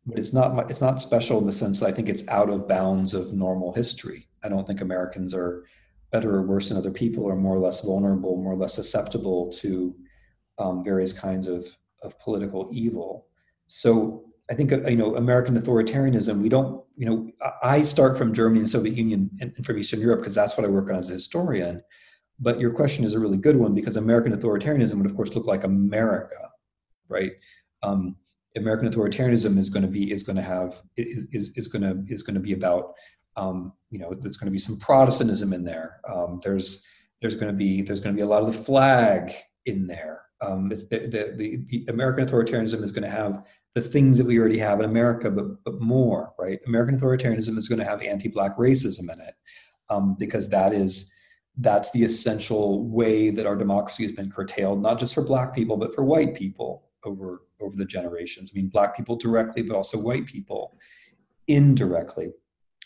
But 0.07 0.19
it's 0.19 0.33
not 0.33 0.55
my, 0.55 0.65
it's 0.69 0.81
not 0.81 1.01
special 1.01 1.39
in 1.39 1.47
the 1.47 1.53
sense 1.53 1.81
that 1.81 1.87
I 1.87 1.93
think 1.93 2.09
it's 2.09 2.29
out 2.29 2.51
of 2.51 2.69
bounds 2.69 3.15
of 3.15 3.33
normal 3.33 3.73
history. 3.73 4.29
I 4.45 4.49
don't 4.49 4.67
think 4.67 4.81
Americans 4.81 5.35
are 5.35 5.65
better 6.13 6.37
or 6.37 6.43
worse 6.43 6.69
than 6.69 6.79
other 6.79 6.91
people, 6.91 7.25
or 7.25 7.35
more 7.35 7.57
or 7.57 7.59
less 7.59 7.85
vulnerable, 7.85 8.37
more 8.37 8.53
or 8.53 8.57
less 8.57 8.75
susceptible 8.75 9.51
to 9.55 9.95
um, 10.59 10.85
various 10.85 11.13
kinds 11.13 11.49
of 11.49 11.77
of 12.03 12.19
political 12.21 12.69
evil. 12.71 13.27
So 13.67 14.25
I 14.51 14.55
think 14.55 14.73
uh, 14.73 14.87
you 14.89 14.97
know 14.97 15.17
American 15.17 15.59
authoritarianism. 15.59 16.43
We 16.43 16.49
don't, 16.49 16.85
you 16.97 17.07
know, 17.07 17.31
I 17.63 17.83
start 17.83 18.19
from 18.19 18.35
Germany 18.35 18.61
and 18.61 18.69
Soviet 18.69 18.97
Union 18.97 19.31
and 19.41 19.55
from 19.65 19.79
Eastern 19.79 20.01
Europe 20.01 20.21
because 20.21 20.35
that's 20.35 20.57
what 20.57 20.67
I 20.67 20.71
work 20.71 20.91
on 20.91 20.97
as 20.97 21.11
a 21.11 21.15
historian. 21.15 21.83
But 22.41 22.61
your 22.61 22.73
question 22.73 23.05
is 23.05 23.15
a 23.15 23.19
really 23.19 23.39
good 23.39 23.57
one 23.57 23.75
because 23.75 23.97
American 23.97 24.37
authoritarianism 24.37 24.97
would, 24.97 25.07
of 25.07 25.17
course, 25.17 25.35
look 25.35 25.47
like 25.47 25.65
America, 25.65 26.51
right? 27.09 27.33
Um, 27.83 28.17
American 28.57 28.91
authoritarianism 28.91 29.57
is 29.57 29.71
going 29.71 29.83
to 29.83 29.89
be 29.89 30.11
is 30.11 30.23
going 30.23 30.37
to 30.37 30.43
have 30.43 30.83
is 30.97 31.27
is, 31.33 31.51
is 31.57 31.69
going 31.69 31.83
to 31.83 32.13
is 32.13 32.23
going 32.23 32.35
to 32.35 32.41
be 32.41 32.53
about 32.53 32.95
um, 33.37 33.73
you 33.91 33.99
know 33.99 34.13
there's 34.13 34.37
going 34.37 34.47
to 34.47 34.53
be 34.53 34.59
some 34.59 34.79
Protestantism 34.79 35.53
in 35.53 35.65
there. 35.65 36.01
Um, 36.13 36.41
there's 36.43 36.85
there's 37.23 37.35
going 37.35 37.51
to 37.51 37.57
be 37.57 37.83
there's 37.83 38.01
going 38.01 38.15
to 38.15 38.21
be 38.21 38.27
a 38.27 38.29
lot 38.29 38.43
of 38.43 38.53
the 38.53 38.63
flag 38.65 39.33
in 39.65 39.87
there. 39.87 40.24
Um, 40.41 40.69
the, 40.69 40.77
the, 40.77 41.33
the, 41.37 41.65
the, 41.67 41.85
American 41.89 42.27
authoritarianism 42.27 42.83
is 42.83 42.93
going 42.93 43.05
to 43.05 43.11
have 43.11 43.47
the 43.75 43.81
things 43.81 44.19
that 44.19 44.27
we 44.27 44.39
already 44.39 44.59
have 44.59 44.79
in 44.81 44.85
America, 44.85 45.31
but, 45.31 45.63
but 45.65 45.81
more, 45.81 46.33
right? 46.39 46.59
American 46.67 46.99
authoritarianism 46.99 47.57
is 47.57 47.69
going 47.69 47.79
to 47.79 47.85
have 47.85 48.03
anti-black 48.03 48.57
racism 48.57 49.13
in 49.13 49.21
it 49.21 49.35
um, 49.91 50.17
because 50.19 50.49
that 50.51 50.73
is 50.73 51.13
that's 51.59 51.93
the 51.93 52.03
essential 52.03 52.89
way 52.89 53.31
that 53.31 53.47
our 53.47 53.55
democracy 53.55 54.03
has 54.03 54.13
been 54.13 54.31
curtailed, 54.31 54.83
not 54.83 54.99
just 54.99 55.15
for 55.15 55.23
black 55.23 55.55
people, 55.55 55.77
but 55.77 55.95
for 55.95 56.05
white 56.05 56.35
people 56.35 56.91
over 57.05 57.43
over 57.61 57.77
the 57.77 57.85
generations. 57.85 58.51
I 58.53 58.57
mean, 58.57 58.69
black 58.69 58.97
people 58.97 59.17
directly, 59.17 59.63
but 59.63 59.77
also 59.77 59.99
white 59.99 60.27
people 60.27 60.77
indirectly. 61.47 62.33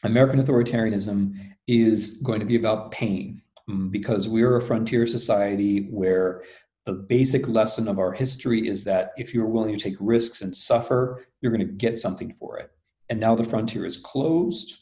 American 0.05 0.43
authoritarianism 0.43 1.35
is 1.67 2.19
going 2.19 2.41
to 2.41 2.47
be 2.47 2.57
about 2.57 2.93
pain 2.93 3.43
um, 3.69 3.89
because 3.89 4.29
we 4.29 4.43
are 4.43 4.57
a 4.57 4.63
frontier 4.63 5.07
society 5.07 5.89
where 5.91 6.43
the 6.89 6.95
basic 6.95 7.47
lesson 7.47 7.87
of 7.87 7.99
our 7.99 8.13
history 8.13 8.67
is 8.67 8.83
that 8.83 9.13
if 9.19 9.35
you're 9.35 9.45
willing 9.45 9.77
to 9.77 9.79
take 9.79 9.99
risks 10.01 10.41
and 10.41 10.57
suffer, 10.57 11.23
you're 11.43 11.53
going 11.53 11.67
to 11.67 11.71
get 11.71 11.99
something 11.99 12.35
for 12.41 12.57
it. 12.57 12.71
And 13.11 13.21
now 13.21 13.35
the 13.35 13.45
frontier 13.45 13.85
is 13.85 13.99
closed. 13.99 14.75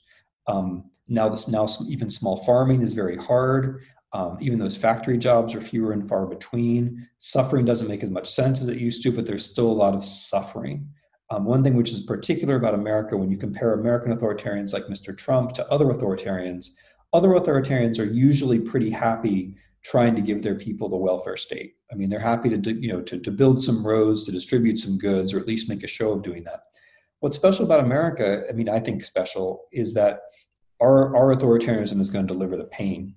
Um, 0.47 0.89
now 1.09 1.29
this 1.29 1.49
now 1.49 1.67
even 1.89 2.09
small 2.09 2.45
farming 2.45 2.83
is 2.83 2.93
very 2.93 3.17
hard. 3.17 3.83
Um, 4.13 4.39
even 4.41 4.61
those 4.61 4.77
factory 4.77 5.19
jobs 5.19 5.53
are 5.53 5.61
fewer 5.61 5.91
and 5.91 6.09
far 6.09 6.27
between. 6.27 7.09
Suffering 7.19 7.65
doesn't 7.65 7.89
make 7.89 8.05
as 8.05 8.11
much 8.11 8.33
sense 8.33 8.61
as 8.61 8.69
it 8.69 8.79
used 8.79 9.03
to, 9.03 9.11
but 9.11 9.27
there's 9.27 9.45
still 9.45 9.67
a 9.67 9.81
lot 9.83 9.93
of 9.93 10.05
suffering. 10.05 10.89
Um, 11.31 11.45
one 11.45 11.65
thing 11.65 11.75
which 11.75 11.91
is 11.91 12.03
particular 12.03 12.55
about 12.55 12.75
America, 12.75 13.17
when 13.17 13.33
you 13.33 13.37
compare 13.37 13.75
American 13.75 14.17
authoritarians 14.17 14.73
like 14.73 14.85
Mr. 14.85 15.17
Trump 15.19 15.55
to 15.55 15.69
other 15.73 15.87
authoritarians, 15.87 16.77
other 17.13 17.31
authoritarians 17.31 17.99
are 17.99 18.05
usually 18.05 18.61
pretty 18.61 18.91
happy 18.91 19.57
trying 19.91 20.17
to 20.17 20.21
give 20.21 20.43
their 20.43 20.57
people 20.57 20.89
the 20.89 20.97
welfare 20.97 21.37
state. 21.37 21.75
I 21.93 21.95
mean, 21.95 22.11
they're 22.11 22.19
happy 22.19 22.49
to, 22.49 22.57
do, 22.57 22.73
you 22.73 22.89
know, 22.89 23.01
to, 23.03 23.21
to 23.21 23.31
build 23.31 23.63
some 23.63 23.87
roads, 23.87 24.25
to 24.25 24.33
distribute 24.33 24.79
some 24.79 24.99
goods, 24.99 25.33
or 25.33 25.39
at 25.39 25.47
least 25.47 25.69
make 25.69 25.85
a 25.85 25.89
show 25.89 26.11
of 26.13 26.23
doing 26.23 26.43
that. 26.45 26.63
What's 27.21 27.37
special 27.37 27.65
about 27.65 27.85
America, 27.85 28.43
I 28.49 28.53
mean, 28.53 28.69
I 28.69 28.81
think 28.81 29.05
special, 29.05 29.67
is 29.73 29.95
that 29.95 30.23
our, 30.81 31.17
our 31.17 31.37
authoritarianism 31.37 32.01
is 32.01 32.11
going 32.11 32.27
to 32.27 32.33
deliver 32.33 32.57
the 32.57 32.65
pain. 32.65 33.15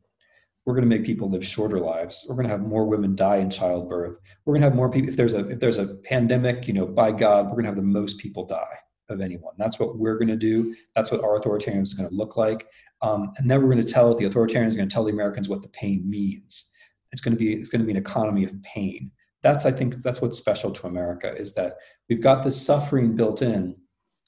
We're 0.65 0.75
going 0.75 0.88
to 0.88 0.95
make 0.95 1.05
people 1.08 1.29
live 1.32 1.43
shorter 1.43 1.79
lives. 1.79 2.23
We're 2.29 2.36
going 2.36 2.47
to 2.47 2.51
have 2.51 2.62
more 2.62 2.86
women 2.86 3.15
die 3.15 3.38
in 3.38 3.49
childbirth. 3.49 4.17
We're 4.45 4.53
going 4.53 4.62
to 4.62 4.67
have 4.67 4.75
more 4.75 4.91
people. 4.91 5.10
If 5.10 5.17
there's 5.17 5.34
a 5.34 5.49
if 5.49 5.60
there's 5.60 5.79
a 5.79 5.95
pandemic, 6.03 6.67
you 6.67 6.75
know, 6.75 6.86
by 6.86 7.12
God, 7.12 7.45
we're 7.45 7.53
going 7.53 7.63
to 7.63 7.69
have 7.69 7.75
the 7.75 7.82
most 7.82 8.19
people 8.19 8.45
die 8.45 8.77
of 9.10 9.21
anyone. 9.21 9.55
That's 9.58 9.79
what 9.79 9.97
we're 9.97 10.19
going 10.19 10.27
to 10.27 10.36
do. 10.36 10.75
That's 10.93 11.12
what 11.12 11.23
our 11.23 11.39
authoritarianism 11.39 11.82
is 11.82 11.93
going 11.95 12.10
to 12.10 12.15
look 12.15 12.38
like. 12.38 12.67
Um, 13.02 13.32
and 13.38 13.50
then 13.50 13.62
we're 13.62 13.72
going 13.74 13.86
to 13.86 13.92
tell 13.92 14.14
the 14.14 14.26
authoritarians 14.26 14.74
are 14.74 14.78
going 14.78 14.90
to 14.90 14.94
tell 14.94 15.06
the 15.06 15.12
Americans 15.12 15.50
what 15.50 15.62
the 15.62 15.70
pain 15.70 16.10
means. 16.10 16.72
It's 17.12 17.22
going 17.22 17.34
to 17.34 17.40
be 17.40 17.54
it's 17.54 17.70
going 17.70 17.82
to 17.82 17.86
be 17.86 17.92
an 17.92 17.98
economy 17.98 18.44
of 18.44 18.62
pain. 18.64 19.12
That's 19.42 19.66
I 19.66 19.72
think 19.72 19.96
that's 19.96 20.22
what's 20.22 20.38
special 20.38 20.72
to 20.72 20.88
America 20.88 21.34
is 21.36 21.54
that 21.56 21.76
we've 22.10 22.22
got 22.22 22.44
this 22.44 22.62
suffering 22.62 23.16
built 23.16 23.42
in, 23.42 23.76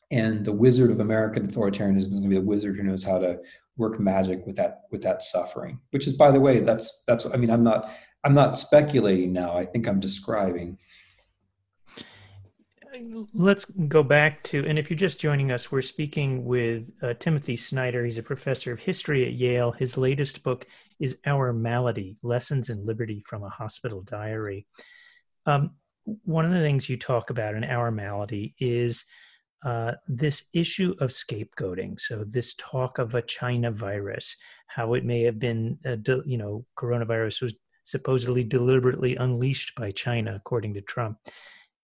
and 0.09 0.45
the 0.45 0.53
wizard 0.53 0.89
of 0.89 0.99
American 0.99 1.47
authoritarianism 1.47 1.97
is 1.97 2.07
going 2.07 2.23
to 2.23 2.29
be 2.29 2.35
the 2.35 2.41
wizard 2.41 2.77
who 2.77 2.83
knows 2.83 3.03
how 3.03 3.19
to 3.19 3.39
work 3.77 3.99
magic 3.99 4.45
with 4.45 4.55
that 4.55 4.81
with 4.91 5.01
that 5.03 5.21
suffering. 5.21 5.79
Which 5.91 6.07
is, 6.07 6.13
by 6.13 6.31
the 6.31 6.39
way, 6.39 6.61
that's 6.61 7.03
that's 7.05 7.25
I 7.25 7.37
mean 7.37 7.49
I'm 7.49 7.63
not 7.63 7.91
I'm 8.23 8.33
not 8.33 8.57
speculating 8.57 9.33
now. 9.33 9.55
I 9.55 9.65
think 9.65 9.87
I'm 9.87 9.99
describing 9.99 10.77
let's 13.33 13.65
go 13.65 14.03
back 14.03 14.43
to, 14.43 14.65
and 14.65 14.77
if 14.77 14.89
you're 14.89 14.97
just 14.97 15.19
joining 15.19 15.51
us, 15.51 15.71
we're 15.71 15.81
speaking 15.81 16.45
with 16.45 16.89
uh, 17.01 17.13
Timothy 17.15 17.57
Snyder. 17.57 18.03
He's 18.05 18.17
a 18.17 18.23
professor 18.23 18.71
of 18.71 18.79
history 18.79 19.25
at 19.25 19.33
Yale. 19.33 19.71
His 19.71 19.97
latest 19.97 20.43
book 20.43 20.65
is 20.99 21.19
Our 21.25 21.53
Malady 21.53 22.17
Lessons 22.21 22.69
in 22.69 22.85
Liberty 22.85 23.23
from 23.25 23.43
a 23.43 23.49
Hospital 23.49 24.01
Diary. 24.01 24.67
Um, 25.45 25.71
one 26.23 26.45
of 26.45 26.51
the 26.51 26.61
things 26.61 26.89
you 26.89 26.97
talk 26.97 27.29
about 27.29 27.55
in 27.55 27.63
Our 27.63 27.91
Malady 27.91 28.55
is 28.59 29.05
uh, 29.63 29.93
this 30.07 30.45
issue 30.53 30.95
of 30.99 31.11
scapegoating. 31.11 31.99
So, 31.99 32.23
this 32.27 32.55
talk 32.55 32.97
of 32.97 33.15
a 33.15 33.21
China 33.21 33.71
virus, 33.71 34.35
how 34.67 34.95
it 34.95 35.05
may 35.05 35.21
have 35.23 35.39
been, 35.39 35.77
uh, 35.85 35.95
de- 35.95 36.23
you 36.25 36.37
know, 36.37 36.65
coronavirus 36.77 37.43
was 37.43 37.55
supposedly 37.83 38.43
deliberately 38.43 39.15
unleashed 39.15 39.75
by 39.75 39.91
China, 39.91 40.35
according 40.35 40.73
to 40.75 40.81
Trump. 40.81 41.17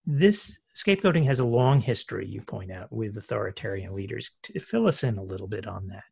This 0.06 0.58
Scapegoating 0.77 1.25
has 1.25 1.39
a 1.39 1.45
long 1.45 1.81
history, 1.81 2.27
you 2.27 2.41
point 2.41 2.71
out, 2.71 2.91
with 2.91 3.17
authoritarian 3.17 3.95
leaders. 3.95 4.31
Fill 4.59 4.87
us 4.87 5.03
in 5.03 5.17
a 5.17 5.23
little 5.23 5.47
bit 5.47 5.65
on 5.65 5.87
that. 5.87 6.03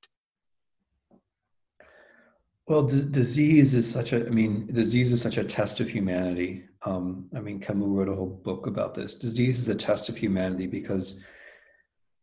Well, 2.67 2.81
d- 2.81 3.03
disease 3.11 3.75
is 3.75 3.89
such 3.89 4.11
a, 4.11 4.25
I 4.25 4.29
mean, 4.31 4.65
disease 4.73 5.11
is 5.11 5.21
such 5.21 5.37
a 5.37 5.43
test 5.43 5.81
of 5.81 5.87
humanity. 5.87 6.63
Um, 6.83 7.29
I 7.35 7.41
mean, 7.41 7.59
Camus 7.59 7.87
wrote 7.87 8.09
a 8.09 8.15
whole 8.15 8.41
book 8.43 8.65
about 8.65 8.95
this. 8.95 9.13
Disease 9.13 9.59
is 9.59 9.69
a 9.69 9.75
test 9.75 10.09
of 10.09 10.17
humanity 10.17 10.65
because 10.65 11.23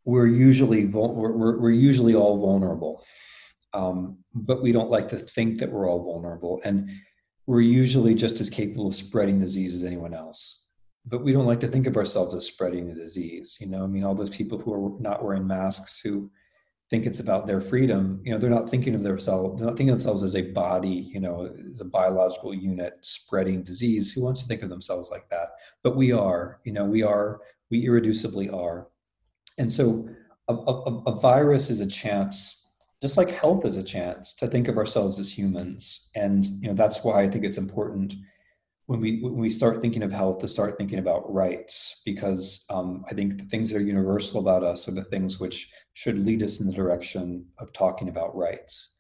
we're 0.05 0.27
usually 0.27 0.85
vul- 0.85 1.15
we're, 1.15 1.61
we're 1.61 1.71
usually 1.71 2.17
all 2.17 2.41
vulnerable, 2.41 3.05
um, 3.73 4.19
but 4.35 4.63
we 4.63 4.73
don't 4.73 4.91
like 4.91 5.07
to 5.09 5.17
think 5.17 5.59
that 5.61 5.71
we're 5.71 5.89
all 5.89 6.03
vulnerable, 6.03 6.61
and 6.65 6.91
we're 7.47 7.61
usually 7.61 8.17
just 8.17 8.41
as 8.41 8.51
capable 8.51 8.89
of 8.89 8.97
spreading 8.97 9.39
disease 9.39 9.75
as 9.75 9.85
anyone 9.85 10.13
else. 10.13 10.62
But 11.05 11.25
we 11.25 11.33
don't 11.33 11.47
like 11.47 11.61
to 11.61 11.69
think 11.69 11.87
of 11.87 11.97
ourselves 11.97 12.35
as 12.35 12.47
spreading 12.47 12.87
the 12.87 12.95
disease. 12.95 13.57
You 13.61 13.67
know, 13.67 13.83
I 13.83 13.87
mean, 13.87 14.05
all 14.05 14.15
those 14.15 14.31
people 14.31 14.59
who 14.59 14.73
are 14.73 15.01
not 15.01 15.25
wearing 15.25 15.47
masks 15.47 16.01
who 16.01 16.31
think 16.93 17.07
it's 17.07 17.21
about 17.21 17.47
their 17.47 17.63
freedom 17.63 18.21
you 18.23 18.31
know 18.31 18.37
they're 18.37 18.51
not 18.51 18.69
thinking 18.69 18.95
of 18.95 19.03
themselves 19.03 19.59
they're 19.59 19.67
not 19.67 19.79
thinking 19.79 19.95
of 19.95 19.97
themselves 19.97 20.23
as 20.23 20.37
a 20.37 20.53
body 20.53 21.09
you 21.15 21.21
know 21.21 21.51
as 21.71 21.81
a 21.81 21.87
biological 21.87 22.53
unit 22.53 22.99
spreading 23.01 23.63
disease. 23.63 24.13
Who 24.13 24.23
wants 24.23 24.43
to 24.43 24.47
think 24.47 24.63
of 24.63 24.69
themselves 24.69 25.11
like 25.11 25.27
that? 25.31 25.53
But 25.83 25.97
we 25.97 26.13
are 26.13 26.61
you 26.65 26.73
know 26.75 26.85
we 26.85 27.03
are 27.03 27.41
we 27.71 27.87
irreducibly 27.87 28.53
are. 28.53 28.89
And 29.57 29.73
so 29.73 30.07
a, 30.49 30.55
a, 30.55 31.03
a 31.05 31.19
virus 31.19 31.71
is 31.71 31.81
a 31.81 31.89
chance 31.89 32.69
just 33.01 33.17
like 33.17 33.31
health 33.31 33.65
is 33.65 33.79
a 33.79 33.83
chance 33.83 34.35
to 34.35 34.47
think 34.47 34.69
of 34.69 34.77
ourselves 34.77 35.19
as 35.19 35.37
humans. 35.37 36.11
And 36.15 36.45
you 36.61 36.69
know 36.69 36.75
that's 36.75 37.03
why 37.03 37.23
i 37.23 37.29
think 37.29 37.45
it's 37.45 37.57
important 37.57 38.15
when 38.87 39.01
we 39.01 39.21
when 39.21 39.37
we 39.37 39.51
start 39.51 39.81
thinking 39.81 40.03
of 40.03 40.13
health 40.13 40.39
to 40.39 40.49
start 40.49 40.77
thinking 40.77 40.99
about 40.99 41.33
rights 41.33 42.03
because 42.05 42.67
um, 42.71 43.05
i 43.11 43.15
think 43.15 43.39
the 43.39 43.45
things 43.45 43.71
that 43.71 43.79
are 43.79 43.83
universal 43.83 44.41
about 44.41 44.63
us 44.65 44.89
are 44.89 44.93
the 44.93 45.05
things 45.05 45.41
which 45.41 45.73
should 45.95 46.19
lead 46.19 46.43
us 46.43 46.61
in 46.61 46.67
the 46.67 46.73
direction 46.73 47.47
of 47.59 47.73
talking 47.73 48.09
about 48.09 48.35
rights. 48.37 48.95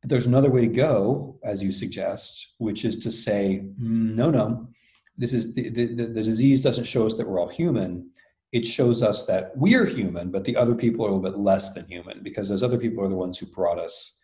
But 0.00 0.10
there's 0.10 0.26
another 0.26 0.50
way 0.50 0.60
to 0.60 0.66
go 0.66 1.38
as 1.44 1.62
you 1.62 1.72
suggest 1.72 2.54
which 2.58 2.84
is 2.84 2.98
to 3.00 3.10
say 3.10 3.64
no 3.78 4.30
no 4.30 4.68
this 5.16 5.32
is 5.32 5.54
the, 5.54 5.70
the, 5.70 5.86
the 5.86 6.22
disease 6.22 6.60
doesn't 6.60 6.84
show 6.84 7.06
us 7.06 7.16
that 7.16 7.28
we're 7.28 7.40
all 7.40 7.48
human. 7.48 8.10
It 8.50 8.66
shows 8.66 9.00
us 9.02 9.26
that 9.26 9.56
we're 9.56 9.86
human 9.86 10.30
but 10.30 10.44
the 10.44 10.56
other 10.56 10.74
people 10.74 11.04
are 11.04 11.08
a 11.08 11.14
little 11.14 11.30
bit 11.30 11.38
less 11.38 11.72
than 11.72 11.86
human 11.86 12.22
because 12.22 12.48
those 12.48 12.62
other 12.62 12.78
people 12.78 13.02
are 13.02 13.08
the 13.08 13.16
ones 13.16 13.38
who 13.38 13.46
brought 13.46 13.78
us 13.78 14.20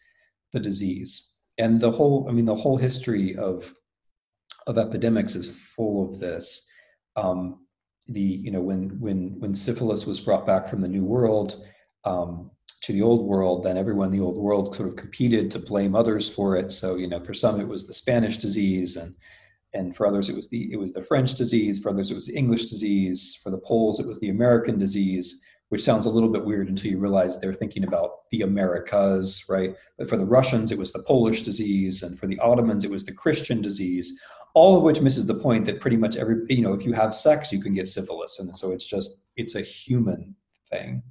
the 0.52 0.60
disease. 0.60 1.32
And 1.58 1.80
the 1.80 1.90
whole 1.90 2.26
i 2.28 2.32
mean 2.32 2.44
the 2.44 2.54
whole 2.54 2.76
history 2.76 3.36
of 3.36 3.74
of 4.66 4.78
epidemics 4.78 5.34
is 5.34 5.50
full 5.50 6.08
of 6.08 6.18
this. 6.18 6.68
Um, 7.16 7.66
the 8.08 8.20
you 8.20 8.50
know 8.50 8.60
when 8.60 8.98
when 9.00 9.38
when 9.38 9.54
syphilis 9.54 10.06
was 10.06 10.20
brought 10.20 10.46
back 10.46 10.66
from 10.66 10.80
the 10.80 10.88
New 10.88 11.04
World 11.04 11.64
um, 12.04 12.50
to 12.82 12.92
the 12.92 13.02
Old 13.02 13.26
World, 13.26 13.62
then 13.62 13.76
everyone 13.76 14.12
in 14.12 14.18
the 14.18 14.24
Old 14.24 14.36
World 14.36 14.74
sort 14.74 14.88
of 14.88 14.96
competed 14.96 15.50
to 15.50 15.58
blame 15.58 15.94
others 15.94 16.28
for 16.28 16.56
it. 16.56 16.72
So 16.72 16.96
you 16.96 17.08
know 17.08 17.22
for 17.22 17.34
some 17.34 17.60
it 17.60 17.68
was 17.68 17.86
the 17.86 17.94
Spanish 17.94 18.38
disease, 18.38 18.96
and 18.96 19.14
and 19.74 19.94
for 19.94 20.06
others 20.06 20.28
it 20.28 20.36
was 20.36 20.48
the 20.48 20.72
it 20.72 20.76
was 20.76 20.92
the 20.92 21.02
French 21.02 21.34
disease. 21.34 21.80
For 21.80 21.90
others 21.90 22.10
it 22.10 22.14
was 22.14 22.26
the 22.26 22.36
English 22.36 22.66
disease. 22.66 23.38
For 23.42 23.50
the 23.50 23.58
Poles 23.58 24.00
it 24.00 24.08
was 24.08 24.18
the 24.20 24.30
American 24.30 24.78
disease 24.78 25.44
which 25.70 25.82
sounds 25.84 26.04
a 26.04 26.10
little 26.10 26.28
bit 26.28 26.44
weird 26.44 26.68
until 26.68 26.90
you 26.90 26.98
realize 26.98 27.40
they're 27.40 27.52
thinking 27.52 27.84
about 27.84 28.28
the 28.32 28.42
Americas, 28.42 29.44
right? 29.48 29.76
But 29.96 30.08
for 30.08 30.16
the 30.16 30.26
Russians, 30.26 30.72
it 30.72 30.78
was 30.78 30.92
the 30.92 31.04
Polish 31.04 31.42
disease, 31.42 32.02
and 32.02 32.18
for 32.18 32.26
the 32.26 32.38
Ottomans, 32.40 32.84
it 32.84 32.90
was 32.90 33.06
the 33.06 33.14
Christian 33.14 33.62
disease. 33.62 34.20
All 34.54 34.76
of 34.76 34.82
which 34.82 35.00
misses 35.00 35.28
the 35.28 35.34
point 35.34 35.64
that 35.66 35.80
pretty 35.80 35.96
much 35.96 36.16
every, 36.16 36.38
you 36.48 36.62
know, 36.62 36.72
if 36.72 36.84
you 36.84 36.92
have 36.92 37.14
sex, 37.14 37.52
you 37.52 37.62
can 37.62 37.72
get 37.72 37.88
syphilis, 37.88 38.40
and 38.40 38.54
so 38.54 38.72
it's 38.72 38.84
just 38.84 39.26
it's 39.36 39.54
a 39.54 39.60
human 39.60 40.34
thing. 40.68 41.04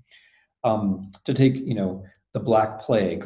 Um, 0.66 1.12
to 1.24 1.34
take, 1.34 1.56
you 1.56 1.74
know, 1.74 2.04
the 2.34 2.42
Black 2.42 2.80
Plague 2.82 3.26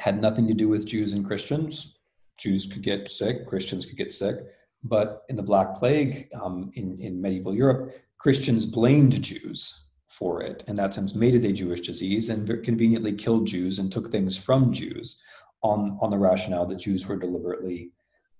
had 0.00 0.20
nothing 0.20 0.48
to 0.48 0.54
do 0.54 0.68
with 0.68 0.84
Jews 0.84 1.12
and 1.12 1.24
Christians. 1.24 2.00
Jews 2.38 2.66
could 2.66 2.82
get 2.82 3.08
sick, 3.08 3.46
Christians 3.46 3.86
could 3.86 3.96
get 3.96 4.12
sick, 4.12 4.34
but 4.82 5.22
in 5.28 5.36
the 5.36 5.44
Black 5.44 5.76
Plague 5.76 6.28
um, 6.34 6.72
in 6.74 7.00
in 7.00 7.22
medieval 7.22 7.54
Europe, 7.54 7.94
Christians 8.18 8.66
blamed 8.66 9.22
Jews 9.22 9.83
for 10.18 10.42
it. 10.42 10.62
In 10.68 10.76
that 10.76 10.94
sense, 10.94 11.14
made 11.14 11.34
it 11.34 11.44
a 11.44 11.52
Jewish 11.52 11.80
disease 11.80 12.30
and 12.30 12.46
conveniently 12.62 13.12
killed 13.12 13.46
Jews 13.46 13.80
and 13.80 13.90
took 13.90 14.10
things 14.10 14.36
from 14.36 14.72
Jews 14.72 15.20
on, 15.62 15.98
on 16.00 16.10
the 16.10 16.18
rationale 16.18 16.66
that 16.66 16.78
Jews 16.78 17.06
were 17.06 17.16
deliberately 17.16 17.90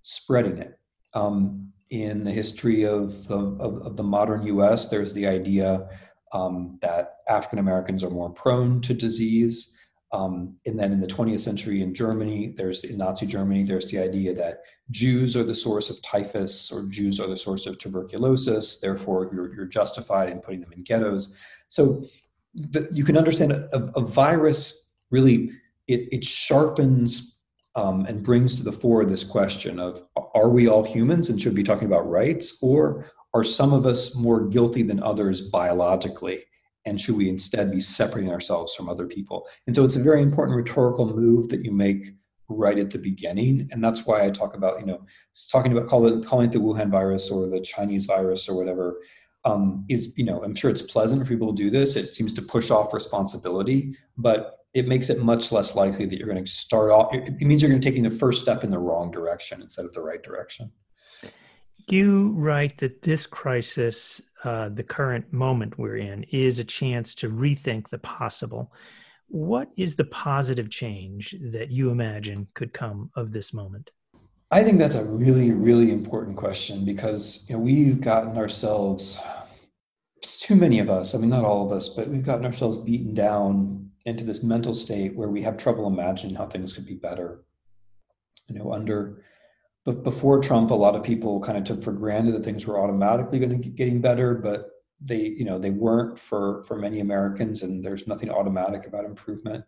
spreading 0.02 0.58
it. 0.58 0.78
Um, 1.14 1.72
in 1.90 2.24
the 2.24 2.32
history 2.32 2.84
of 2.84 3.26
the, 3.28 3.38
of, 3.38 3.82
of, 3.82 3.96
the 3.96 4.02
modern 4.02 4.42
US, 4.46 4.88
there's 4.88 5.14
the 5.14 5.26
idea 5.26 5.88
um, 6.32 6.78
that 6.80 7.16
African 7.28 7.58
Americans 7.58 8.02
are 8.02 8.10
more 8.10 8.30
prone 8.30 8.80
to 8.82 8.94
disease. 8.94 9.76
Um, 10.12 10.56
and 10.66 10.78
then 10.78 10.92
in 10.92 11.00
the 11.00 11.08
20th 11.08 11.40
century 11.40 11.82
in 11.82 11.92
Germany, 11.92 12.54
there's 12.56 12.84
in 12.84 12.98
Nazi 12.98 13.26
Germany, 13.26 13.64
there's 13.64 13.90
the 13.90 13.98
idea 13.98 14.32
that 14.34 14.60
Jews 14.90 15.36
are 15.36 15.42
the 15.42 15.54
source 15.54 15.90
of 15.90 16.00
typhus 16.02 16.70
or 16.70 16.86
Jews 16.88 17.18
are 17.18 17.26
the 17.26 17.36
source 17.36 17.66
of 17.66 17.78
tuberculosis. 17.78 18.80
Therefore, 18.80 19.30
you're, 19.32 19.54
you're 19.54 19.66
justified 19.66 20.30
in 20.30 20.40
putting 20.40 20.60
them 20.60 20.72
in 20.72 20.84
ghettos. 20.84 21.36
So 21.68 22.04
the, 22.54 22.88
you 22.92 23.04
can 23.04 23.16
understand 23.16 23.52
a, 23.52 23.90
a 23.96 24.00
virus 24.00 24.92
really 25.10 25.50
it, 25.88 26.08
it 26.12 26.24
sharpens 26.24 27.42
um, 27.76 28.06
and 28.06 28.22
brings 28.22 28.56
to 28.56 28.62
the 28.62 28.72
fore 28.72 29.04
this 29.04 29.24
question 29.24 29.78
of 29.78 30.00
are 30.34 30.48
we 30.48 30.68
all 30.68 30.84
humans 30.84 31.30
and 31.30 31.40
should 31.40 31.54
be 31.54 31.64
talking 31.64 31.86
about 31.86 32.08
rights? 32.08 32.58
Or 32.62 33.06
are 33.34 33.44
some 33.44 33.72
of 33.72 33.84
us 33.84 34.16
more 34.16 34.46
guilty 34.48 34.82
than 34.82 35.02
others 35.02 35.40
biologically? 35.40 36.44
And 36.86 37.00
should 37.00 37.16
we 37.16 37.28
instead 37.28 37.70
be 37.70 37.80
separating 37.80 38.30
ourselves 38.30 38.74
from 38.74 38.88
other 38.88 39.06
people? 39.06 39.46
And 39.66 39.74
so 39.74 39.84
it's 39.84 39.96
a 39.96 40.02
very 40.02 40.22
important 40.22 40.56
rhetorical 40.56 41.06
move 41.06 41.48
that 41.48 41.64
you 41.64 41.72
make 41.72 42.06
right 42.48 42.78
at 42.78 42.90
the 42.90 42.98
beginning. 42.98 43.68
And 43.72 43.82
that's 43.82 44.06
why 44.06 44.24
i 44.24 44.30
talk 44.30 44.54
about 44.54 44.78
you 44.78 44.86
know 44.86 45.04
talking 45.50 45.72
about 45.72 45.88
call 45.88 46.06
it, 46.06 46.26
calling 46.26 46.46
it 46.46 46.52
the 46.52 46.58
wuhan 46.58 46.90
virus 46.90 47.30
or 47.30 47.48
the 47.48 47.60
chinese 47.60 48.04
virus 48.04 48.48
or 48.48 48.56
whatever 48.56 49.00
um, 49.44 49.84
is 49.88 50.16
you 50.16 50.24
know 50.24 50.42
i'm 50.42 50.54
sure 50.54 50.70
it's 50.70 50.82
pleasant 50.82 51.20
for 51.20 51.28
people 51.28 51.54
to 51.54 51.62
do 51.62 51.70
this. 51.70 51.96
It 51.96 52.08
seems 52.08 52.32
to 52.34 52.42
push 52.42 52.70
off 52.70 52.94
responsibility 52.94 53.96
but 54.16 54.60
it 54.74 54.88
makes 54.88 55.08
it 55.08 55.20
much 55.20 55.52
less 55.52 55.76
likely 55.76 56.04
that 56.06 56.18
you're 56.18 56.28
going 56.28 56.44
to 56.44 56.50
start 56.50 56.90
off 56.90 57.12
it 57.12 57.40
means 57.40 57.62
you're 57.62 57.70
going 57.70 57.80
to 57.80 57.88
taking 57.88 58.02
the 58.02 58.10
first 58.10 58.42
step 58.42 58.64
in 58.64 58.70
the 58.70 58.78
wrong 58.78 59.10
direction 59.10 59.62
instead 59.62 59.84
of 59.84 59.92
the 59.92 60.02
right 60.02 60.22
direction. 60.22 60.70
You 61.86 62.30
write 62.30 62.78
that 62.78 63.02
this 63.02 63.26
crisis 63.26 64.22
uh, 64.44 64.68
the 64.68 64.82
current 64.82 65.32
moment 65.32 65.78
we're 65.78 65.96
in 65.96 66.24
is 66.24 66.58
a 66.58 66.64
chance 66.64 67.14
to 67.16 67.30
rethink 67.30 67.88
the 67.88 67.98
possible. 67.98 68.72
What 69.28 69.70
is 69.76 69.96
the 69.96 70.04
positive 70.04 70.70
change 70.70 71.34
that 71.40 71.70
you 71.70 71.90
imagine 71.90 72.46
could 72.54 72.72
come 72.72 73.10
of 73.16 73.32
this 73.32 73.52
moment 73.52 73.90
I 74.50 74.62
think 74.62 74.78
that's 74.78 74.94
a 74.94 75.04
really, 75.04 75.52
really 75.52 75.90
important 75.90 76.36
question 76.36 76.84
because 76.84 77.46
you 77.48 77.56
know, 77.56 77.62
we've 77.62 78.00
gotten 78.00 78.36
ourselves, 78.36 79.20
it's 80.16 80.38
too 80.38 80.54
many 80.54 80.78
of 80.78 80.90
us, 80.90 81.14
I 81.14 81.18
mean, 81.18 81.30
not 81.30 81.44
all 81.44 81.66
of 81.66 81.72
us, 81.72 81.88
but 81.88 82.08
we've 82.08 82.24
gotten 82.24 82.44
ourselves 82.44 82.78
beaten 82.78 83.14
down 83.14 83.90
into 84.04 84.24
this 84.24 84.44
mental 84.44 84.74
state 84.74 85.16
where 85.16 85.28
we 85.28 85.42
have 85.42 85.58
trouble 85.58 85.86
imagining 85.86 86.36
how 86.36 86.46
things 86.46 86.72
could 86.72 86.86
be 86.86 86.94
better. 86.94 87.44
You 88.48 88.58
know, 88.58 88.72
under, 88.72 89.22
but 89.84 90.02
before 90.02 90.40
Trump, 90.40 90.70
a 90.70 90.74
lot 90.74 90.94
of 90.94 91.02
people 91.02 91.40
kind 91.40 91.56
of 91.56 91.64
took 91.64 91.82
for 91.82 91.92
granted 91.92 92.34
that 92.34 92.44
things 92.44 92.66
were 92.66 92.78
automatically 92.78 93.38
going 93.38 93.50
to 93.50 93.56
get 93.56 93.74
getting 93.74 94.00
better, 94.00 94.34
but 94.34 94.70
they, 95.00 95.20
you 95.20 95.44
know, 95.44 95.58
they 95.58 95.70
weren't 95.70 96.18
for 96.18 96.62
for 96.64 96.76
many 96.76 97.00
Americans, 97.00 97.62
and 97.62 97.82
there's 97.82 98.06
nothing 98.06 98.30
automatic 98.30 98.86
about 98.86 99.06
improvement 99.06 99.64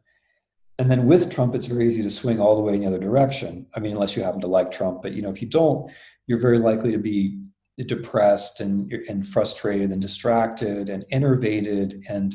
and 0.78 0.90
then 0.90 1.06
with 1.06 1.32
Trump, 1.32 1.54
it's 1.54 1.66
very 1.66 1.88
easy 1.88 2.02
to 2.02 2.10
swing 2.10 2.38
all 2.38 2.56
the 2.56 2.62
way 2.62 2.74
in 2.74 2.80
the 2.80 2.86
other 2.86 2.98
direction. 2.98 3.66
I 3.74 3.80
mean, 3.80 3.92
unless 3.92 4.16
you 4.16 4.22
happen 4.22 4.40
to 4.42 4.46
like 4.46 4.70
Trump, 4.70 5.02
but 5.02 5.12
you 5.12 5.22
know, 5.22 5.30
if 5.30 5.40
you 5.40 5.48
don't, 5.48 5.90
you're 6.26 6.40
very 6.40 6.58
likely 6.58 6.92
to 6.92 6.98
be 6.98 7.38
depressed 7.86 8.60
and 8.60 8.90
and 9.08 9.26
frustrated 9.26 9.90
and 9.90 10.00
distracted 10.00 10.88
and 10.88 11.04
enervated 11.10 12.02
and 12.08 12.34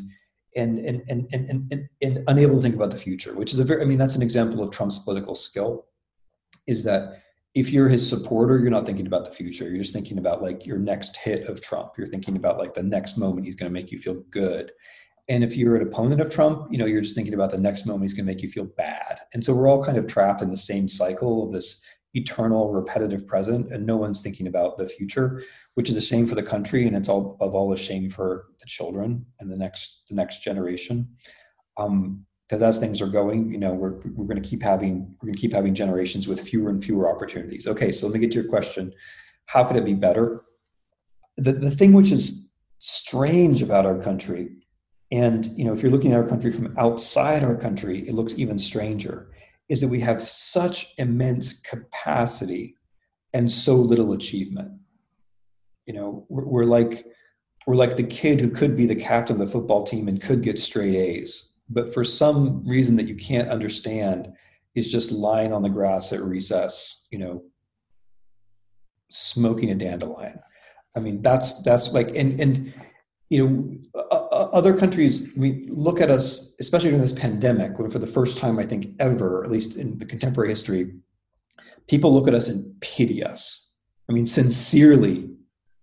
and 0.55 0.79
and 0.79 1.01
and 1.07 1.27
and, 1.31 1.71
and, 1.71 1.89
and 2.01 2.23
unable 2.27 2.55
to 2.55 2.61
think 2.61 2.75
about 2.75 2.91
the 2.91 2.97
future. 2.97 3.33
Which 3.33 3.53
is 3.53 3.59
a 3.59 3.63
very, 3.63 3.81
I 3.81 3.85
mean, 3.85 3.99
that's 3.99 4.15
an 4.15 4.23
example 4.23 4.63
of 4.63 4.71
Trump's 4.71 4.99
political 4.99 5.35
skill. 5.35 5.85
Is 6.67 6.83
that 6.83 7.21
if 7.53 7.69
you're 7.69 7.89
his 7.89 8.07
supporter, 8.07 8.57
you're 8.59 8.71
not 8.71 8.85
thinking 8.85 9.07
about 9.07 9.25
the 9.25 9.31
future. 9.31 9.65
You're 9.65 9.83
just 9.83 9.93
thinking 9.93 10.17
about 10.17 10.41
like 10.41 10.65
your 10.65 10.77
next 10.79 11.17
hit 11.17 11.47
of 11.47 11.61
Trump. 11.61 11.91
You're 11.97 12.07
thinking 12.07 12.37
about 12.37 12.57
like 12.57 12.73
the 12.73 12.83
next 12.83 13.17
moment 13.17 13.45
he's 13.45 13.55
going 13.55 13.69
to 13.69 13.73
make 13.73 13.91
you 13.91 13.99
feel 13.99 14.23
good. 14.31 14.71
And 15.29 15.43
if 15.43 15.55
you're 15.55 15.75
an 15.75 15.87
opponent 15.87 16.21
of 16.21 16.29
Trump, 16.29 16.67
you 16.71 16.77
know, 16.77 16.85
you're 16.85 17.01
just 17.01 17.15
thinking 17.15 17.33
about 17.33 17.51
the 17.51 17.57
next 17.57 17.85
moment 17.85 18.03
he's 18.03 18.13
going 18.13 18.25
to 18.25 18.31
make 18.31 18.41
you 18.41 18.49
feel 18.49 18.65
bad. 18.65 19.21
And 19.33 19.43
so 19.43 19.53
we're 19.53 19.69
all 19.69 19.83
kind 19.83 19.97
of 19.97 20.07
trapped 20.07 20.41
in 20.41 20.49
the 20.49 20.57
same 20.57 20.87
cycle 20.87 21.45
of 21.45 21.51
this 21.51 21.85
eternal 22.13 22.73
repetitive 22.73 23.25
present 23.25 23.71
and 23.71 23.85
no 23.85 23.95
one's 23.95 24.21
thinking 24.21 24.47
about 24.47 24.77
the 24.77 24.87
future 24.87 25.41
which 25.75 25.89
is 25.89 25.95
a 25.95 26.01
shame 26.01 26.27
for 26.27 26.35
the 26.35 26.43
country 26.43 26.85
and 26.85 26.95
it's 26.95 27.07
all 27.07 27.37
of 27.39 27.55
all 27.55 27.71
a 27.71 27.77
shame 27.77 28.09
for 28.09 28.47
the 28.59 28.65
children 28.65 29.25
and 29.39 29.49
the 29.49 29.55
next 29.55 30.03
the 30.09 30.15
next 30.15 30.43
generation. 30.43 31.07
Um, 31.77 32.25
because 32.47 32.61
as 32.63 32.79
things 32.79 33.01
are 33.01 33.07
going 33.07 33.49
you 33.49 33.57
know 33.57 33.73
we're, 33.73 34.01
we're 34.13 34.25
going 34.25 34.41
to 34.41 34.47
keep 34.47 34.61
having 34.61 35.15
we're 35.21 35.27
going 35.27 35.35
to 35.35 35.39
keep 35.39 35.53
having 35.53 35.73
generations 35.73 36.27
with 36.27 36.41
fewer 36.41 36.69
and 36.69 36.83
fewer 36.83 37.09
opportunities. 37.09 37.65
Okay 37.67 37.93
so 37.93 38.07
let 38.07 38.13
me 38.13 38.19
get 38.19 38.31
to 38.31 38.41
your 38.41 38.49
question. 38.49 38.91
How 39.45 39.63
could 39.63 39.77
it 39.77 39.85
be 39.85 39.93
better? 39.93 40.41
The, 41.37 41.53
the 41.53 41.71
thing 41.71 41.93
which 41.93 42.11
is 42.11 42.53
strange 42.79 43.63
about 43.63 43.85
our 43.85 43.97
country, 43.97 44.49
and 45.11 45.45
you 45.57 45.65
know, 45.65 45.73
if 45.73 45.81
you're 45.81 45.91
looking 45.91 46.13
at 46.13 46.19
our 46.19 46.27
country 46.27 46.51
from 46.51 46.73
outside 46.77 47.43
our 47.43 47.55
country, 47.55 48.07
it 48.07 48.13
looks 48.13 48.39
even 48.39 48.57
stranger, 48.57 49.31
is 49.69 49.81
that 49.81 49.89
we 49.89 49.99
have 49.99 50.21
such 50.21 50.93
immense 50.97 51.59
capacity 51.61 52.75
and 53.33 53.51
so 53.51 53.75
little 53.75 54.13
achievement. 54.13 54.71
You 55.85 55.93
know, 55.95 56.25
we're, 56.29 56.45
we're 56.45 56.63
like 56.63 57.05
we're 57.67 57.75
like 57.75 57.95
the 57.95 58.03
kid 58.03 58.39
who 58.39 58.49
could 58.49 58.75
be 58.75 58.85
the 58.85 58.95
captain 58.95 59.39
of 59.39 59.45
the 59.45 59.51
football 59.51 59.83
team 59.83 60.07
and 60.07 60.21
could 60.21 60.41
get 60.41 60.57
straight 60.57 60.95
A's, 60.95 61.59
but 61.69 61.93
for 61.93 62.03
some 62.03 62.65
reason 62.65 62.95
that 62.95 63.07
you 63.07 63.15
can't 63.15 63.49
understand, 63.49 64.33
is 64.75 64.91
just 64.91 65.11
lying 65.11 65.53
on 65.53 65.61
the 65.61 65.69
grass 65.69 66.13
at 66.13 66.21
recess, 66.21 67.07
you 67.11 67.19
know, 67.19 67.43
smoking 69.09 69.71
a 69.71 69.75
dandelion. 69.75 70.39
I 70.95 70.99
mean, 70.99 71.21
that's 71.21 71.61
that's 71.63 71.91
like, 71.91 72.15
and 72.15 72.39
and 72.39 72.73
you 73.29 73.47
know, 73.93 74.20
other 74.51 74.75
countries. 74.75 75.31
We 75.35 75.65
look 75.67 76.01
at 76.01 76.09
us, 76.09 76.55
especially 76.59 76.89
during 76.89 77.01
this 77.01 77.17
pandemic, 77.17 77.77
when 77.79 77.89
for 77.89 77.99
the 77.99 78.07
first 78.07 78.37
time 78.37 78.59
I 78.59 78.65
think 78.65 78.87
ever, 78.99 79.43
at 79.43 79.51
least 79.51 79.77
in 79.77 79.97
the 79.97 80.05
contemporary 80.05 80.49
history, 80.49 80.93
people 81.87 82.13
look 82.13 82.27
at 82.27 82.33
us 82.33 82.47
and 82.47 82.79
pity 82.81 83.23
us. 83.23 83.73
I 84.09 84.13
mean, 84.13 84.25
sincerely 84.25 85.29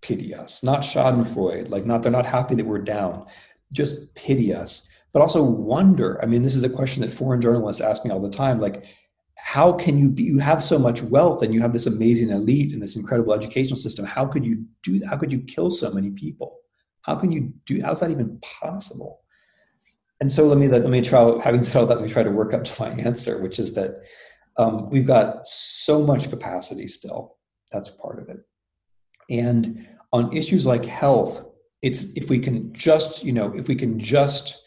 pity 0.03 0.35
us, 0.35 0.63
not 0.63 0.81
Schadenfreude, 0.81 1.71
like 1.71 1.87
not 1.87 2.03
they're 2.03 2.13
not 2.13 2.27
happy 2.27 2.55
that 2.55 2.67
we're 2.67 2.79
down, 2.79 3.27
just 3.73 4.15
pity 4.15 4.55
us, 4.55 4.89
but 5.13 5.23
also 5.23 5.43
wonder. 5.43 6.23
I 6.23 6.27
mean, 6.27 6.43
this 6.43 6.55
is 6.55 6.63
a 6.63 6.69
question 6.69 7.03
that 7.03 7.13
foreign 7.13 7.41
journalists 7.41 7.83
ask 7.83 8.05
me 8.05 8.11
all 8.11 8.21
the 8.21 8.31
time, 8.31 8.61
like 8.61 8.85
how 9.39 9.73
can 9.73 9.97
you 9.99 10.11
be 10.11 10.25
you 10.25 10.39
have 10.39 10.63
so 10.63 10.79
much 10.79 11.03
wealth 11.03 11.43
and 11.43 11.55
you 11.55 11.61
have 11.61 11.73
this 11.73 11.87
amazing 11.87 12.31
elite 12.31 12.73
and 12.73 12.83
this 12.83 12.97
incredible 12.97 13.33
educational 13.33 13.77
system 13.77 14.05
how 14.05 14.27
could 14.27 14.45
you 14.45 14.65
do 14.83 15.01
how 15.09 15.17
could 15.17 15.33
you 15.33 15.41
kill 15.43 15.71
so 15.71 15.93
many 15.93 16.11
people 16.11 16.59
how 17.09 17.17
can 17.17 17.33
you 17.33 17.53
do 17.67 17.81
how's 17.83 18.01
that 18.01 18.11
even 18.11 18.39
possible? 18.41 19.21
And 20.21 20.31
so 20.31 20.47
let 20.47 20.59
me 20.59 20.69
let 20.69 20.89
me 20.89 21.01
try 21.01 21.21
having 21.43 21.65
said 21.65 21.81
all 21.81 21.87
that 21.87 21.97
let 21.97 22.05
me 22.05 22.13
try 22.13 22.23
to 22.23 22.31
work 22.31 22.55
up 22.55 22.65
to 22.65 22.83
my 22.83 22.91
answer 22.91 23.43
which 23.43 23.59
is 23.59 23.75
that 23.75 24.03
um, 24.57 24.91
we've 24.91 25.07
got 25.07 25.47
so 25.47 26.05
much 26.05 26.31
capacity 26.31 26.89
still. 26.89 27.37
That's 27.71 27.91
part 27.91 28.21
of 28.21 28.29
it. 28.29 28.39
And 29.31 29.87
on 30.13 30.37
issues 30.37 30.67
like 30.67 30.85
health 30.85 31.45
it's 31.81 32.13
if 32.17 32.29
we 32.29 32.41
can 32.41 32.73
just 32.73 33.25
you 33.25 33.33
know 33.33 33.53
if 33.55 33.69
we 33.69 33.75
can 33.75 33.99
just 33.99 34.65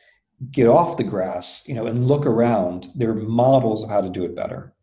get 0.49 0.67
off 0.67 0.97
the 0.97 1.03
grass, 1.03 1.67
you 1.67 1.75
know, 1.75 1.85
and 1.85 2.07
look 2.07 2.25
around, 2.25 2.87
there 2.95 3.11
are 3.11 3.15
models 3.15 3.83
of 3.83 3.89
how 3.89 4.01
to 4.01 4.09
do 4.09 4.23
it 4.23 4.35
better. 4.35 4.73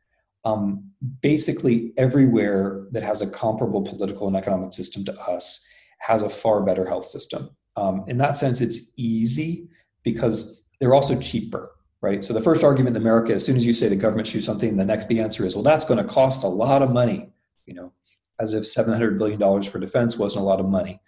Um, 0.44 0.90
basically, 1.20 1.92
everywhere 1.96 2.86
that 2.92 3.02
has 3.02 3.22
a 3.22 3.30
comparable 3.30 3.82
political 3.82 4.28
and 4.28 4.36
economic 4.36 4.72
system 4.72 5.04
to 5.06 5.20
us 5.20 5.66
has 5.98 6.22
a 6.22 6.30
far 6.30 6.62
better 6.62 6.86
health 6.86 7.04
system. 7.04 7.50
Um, 7.76 8.04
in 8.08 8.18
that 8.18 8.36
sense, 8.36 8.60
it's 8.60 8.92
easy 8.96 9.68
because 10.02 10.64
they're 10.80 10.94
also 10.94 11.18
cheaper, 11.18 11.70
right? 12.00 12.24
So 12.24 12.32
the 12.32 12.40
first 12.40 12.64
argument 12.64 12.96
in 12.96 13.02
America, 13.02 13.32
as 13.34 13.44
soon 13.44 13.56
as 13.56 13.66
you 13.66 13.72
say 13.72 13.88
the 13.88 13.96
government 13.96 14.26
should 14.26 14.38
do 14.38 14.42
something, 14.42 14.76
the 14.76 14.84
next 14.84 15.06
the 15.06 15.20
answer 15.20 15.46
is, 15.46 15.54
well, 15.54 15.62
that's 15.62 15.84
going 15.84 16.02
to 16.04 16.12
cost 16.12 16.44
a 16.44 16.48
lot 16.48 16.82
of 16.82 16.90
money, 16.90 17.30
you 17.66 17.74
know, 17.74 17.92
as 18.40 18.54
if 18.54 18.66
seven 18.66 18.92
hundred 18.92 19.18
billion 19.18 19.38
dollars 19.38 19.68
for 19.68 19.78
defense 19.78 20.18
wasn't 20.18 20.42
a 20.42 20.46
lot 20.46 20.60
of 20.60 20.66
money. 20.66 21.00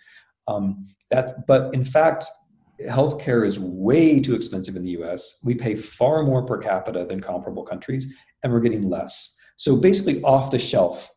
Um, 0.47 0.89
that's, 1.11 1.33
but 1.47 1.75
in 1.75 1.85
fact, 1.85 2.27
healthcare 2.87 3.45
is 3.45 3.59
way 3.59 4.21
too 4.21 4.35
expensive 4.35 4.77
in 4.77 4.85
the 4.85 4.91
US. 5.03 5.43
We 5.45 5.55
pay 5.55 5.75
far 5.75 6.23
more 6.23 6.45
per 6.45 6.59
capita 6.59 7.05
than 7.05 7.21
comparable 7.21 7.65
countries, 7.65 8.13
and 8.43 8.53
we're 8.53 8.61
getting 8.61 8.89
less. 8.89 9.37
So 9.57 9.77
basically, 9.77 10.23
off 10.23 10.51
the 10.51 10.59
shelf, 10.59 11.11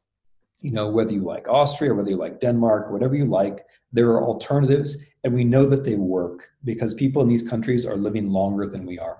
you 0.63 0.71
know, 0.71 0.89
whether 0.89 1.12
you 1.12 1.21
like 1.21 1.47
Austria, 1.47 1.93
whether 1.93 2.10
you 2.10 2.15
like 2.15 2.39
Denmark, 2.39 2.91
whatever 2.91 3.15
you 3.15 3.26
like, 3.26 3.65
there 3.91 4.10
are 4.12 4.23
alternatives, 4.23 5.06
and 5.23 5.34
we 5.34 5.43
know 5.43 5.65
that 5.65 5.84
they 5.84 5.95
work 5.95 6.49
because 6.63 6.95
people 6.95 7.21
in 7.21 7.30
these 7.30 7.47
countries 7.47 7.86
are 7.86 7.95
living 7.95 8.30
longer 8.30 8.65
than 8.65 8.86
we 8.86 8.97
are. 8.97 9.19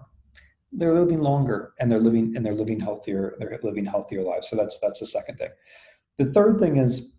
They're 0.72 1.00
living 1.00 1.20
longer, 1.20 1.74
and 1.80 1.92
they're 1.92 2.00
living 2.00 2.36
and 2.36 2.44
they're 2.44 2.56
living 2.56 2.80
healthier. 2.80 3.36
They're 3.38 3.60
living 3.62 3.86
healthier 3.86 4.24
lives. 4.24 4.50
So 4.50 4.56
that's 4.56 4.80
that's 4.80 5.02
the 5.02 5.06
second 5.06 5.38
thing. 5.38 5.52
The 6.18 6.32
third 6.32 6.58
thing 6.58 6.78
is, 6.78 7.16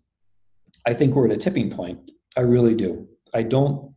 I 0.85 0.93
think 0.93 1.15
we're 1.15 1.27
at 1.27 1.33
a 1.33 1.37
tipping 1.37 1.69
point. 1.69 2.11
I 2.35 2.41
really 2.41 2.75
do. 2.75 3.07
I 3.33 3.43
don't 3.43 3.95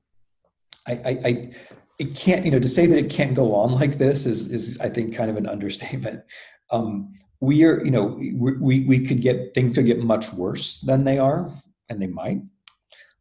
I, 0.89 0.93
I, 0.93 1.19
I 1.25 1.51
it 1.99 2.15
can't 2.15 2.45
you 2.45 2.51
know 2.51 2.61
to 2.61 2.69
say 2.69 2.87
that 2.87 2.99
it 2.99 3.11
can't 3.11 3.35
go 3.35 3.55
on 3.55 3.73
like 3.73 3.99
this 3.99 4.27
is 4.27 4.49
is 4.53 4.81
I 4.81 4.89
think 4.89 5.15
kind 5.15 5.31
of 5.31 5.37
an 5.37 5.47
understatement. 5.47 6.23
Um, 6.71 7.15
we 7.41 7.65
are 7.65 7.85
you 7.85 7.91
know 7.91 8.19
we 8.61 8.81
we 8.81 9.07
could 9.07 9.21
get 9.21 9.55
things 9.55 9.75
to 9.77 9.83
get 9.83 10.01
much 10.01 10.33
worse 10.33 10.81
than 10.81 11.05
they 11.05 11.19
are, 11.19 11.53
and 11.89 12.01
they 12.01 12.07
might. 12.07 12.43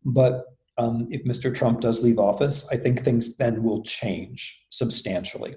But 0.06 0.46
um, 0.78 1.08
if 1.12 1.24
Mr. 1.24 1.54
Trump 1.54 1.82
does 1.82 2.04
leave 2.04 2.20
office, 2.20 2.68
I 2.72 2.78
think 2.78 3.02
things 3.02 3.38
then 3.38 3.64
will 3.64 3.82
change 3.84 4.66
substantially. 4.70 5.56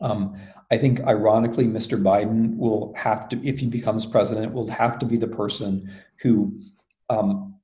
Um, 0.00 0.36
I 0.70 0.78
think, 0.78 1.00
ironically, 1.00 1.66
Mr. 1.66 2.00
Biden 2.00 2.56
will 2.56 2.94
have 2.96 3.28
to, 3.30 3.46
if 3.46 3.58
he 3.58 3.66
becomes 3.66 4.06
president, 4.06 4.52
will 4.52 4.68
have 4.68 4.98
to 5.00 5.06
be 5.06 5.16
the 5.16 5.26
person 5.26 5.82
who 6.20 6.60
um, 7.10 7.56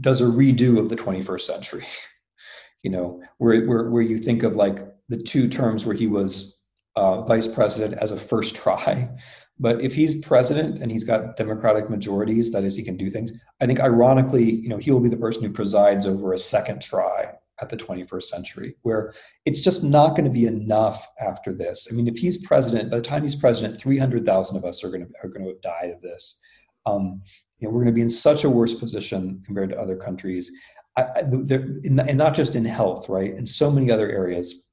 does 0.00 0.20
a 0.20 0.26
redo 0.26 0.78
of 0.78 0.88
the 0.88 0.96
21st 0.96 1.40
century. 1.40 1.84
you 2.82 2.90
know, 2.90 3.22
where, 3.38 3.64
where, 3.66 3.90
where 3.90 4.02
you 4.02 4.18
think 4.18 4.42
of 4.42 4.54
like 4.54 4.86
the 5.08 5.16
two 5.16 5.48
terms 5.48 5.84
where 5.84 5.94
he 5.94 6.06
was 6.06 6.62
uh, 6.96 7.22
vice 7.22 7.48
president 7.48 7.94
as 8.00 8.12
a 8.12 8.16
first 8.16 8.54
try. 8.54 9.08
But 9.58 9.80
if 9.80 9.94
he's 9.94 10.24
president 10.24 10.80
and 10.80 10.90
he's 10.90 11.04
got 11.04 11.36
Democratic 11.36 11.88
majorities, 11.88 12.50
that 12.52 12.64
is, 12.64 12.76
he 12.76 12.82
can 12.82 12.96
do 12.96 13.10
things. 13.10 13.38
I 13.60 13.66
think, 13.66 13.80
ironically, 13.80 14.50
you 14.50 14.68
know, 14.68 14.78
he 14.78 14.90
will 14.90 15.00
be 15.00 15.08
the 15.08 15.16
person 15.16 15.44
who 15.44 15.50
presides 15.50 16.06
over 16.06 16.32
a 16.32 16.38
second 16.38 16.82
try 16.82 17.32
at 17.60 17.68
the 17.68 17.76
21st 17.76 18.24
century, 18.24 18.76
where 18.82 19.14
it's 19.44 19.60
just 19.60 19.84
not 19.84 20.16
going 20.16 20.24
to 20.24 20.30
be 20.30 20.46
enough 20.46 21.06
after 21.20 21.52
this. 21.52 21.88
I 21.90 21.94
mean, 21.94 22.08
if 22.08 22.16
he's 22.16 22.44
president, 22.44 22.90
by 22.90 22.96
the 22.96 23.02
time 23.02 23.22
he's 23.22 23.36
president, 23.36 23.80
300,000 23.80 24.56
of 24.56 24.64
us 24.64 24.82
are 24.82 24.88
going 24.88 25.06
to 25.06 25.12
are 25.22 25.28
going 25.28 25.44
to 25.44 25.50
have 25.50 25.62
died 25.62 25.90
of 25.90 26.02
this. 26.02 26.40
Um, 26.84 27.22
you 27.58 27.68
know, 27.68 27.72
we're 27.72 27.82
going 27.82 27.94
to 27.94 27.98
be 27.98 28.02
in 28.02 28.10
such 28.10 28.44
a 28.44 28.50
worse 28.50 28.74
position 28.74 29.40
compared 29.46 29.70
to 29.70 29.78
other 29.78 29.96
countries. 29.96 30.50
I, 30.96 31.02
I, 31.02 31.20
and 31.20 32.18
not 32.18 32.34
just 32.34 32.56
in 32.56 32.64
health, 32.64 33.08
right? 33.08 33.32
In 33.32 33.46
so 33.46 33.70
many 33.70 33.90
other 33.90 34.10
areas, 34.10 34.68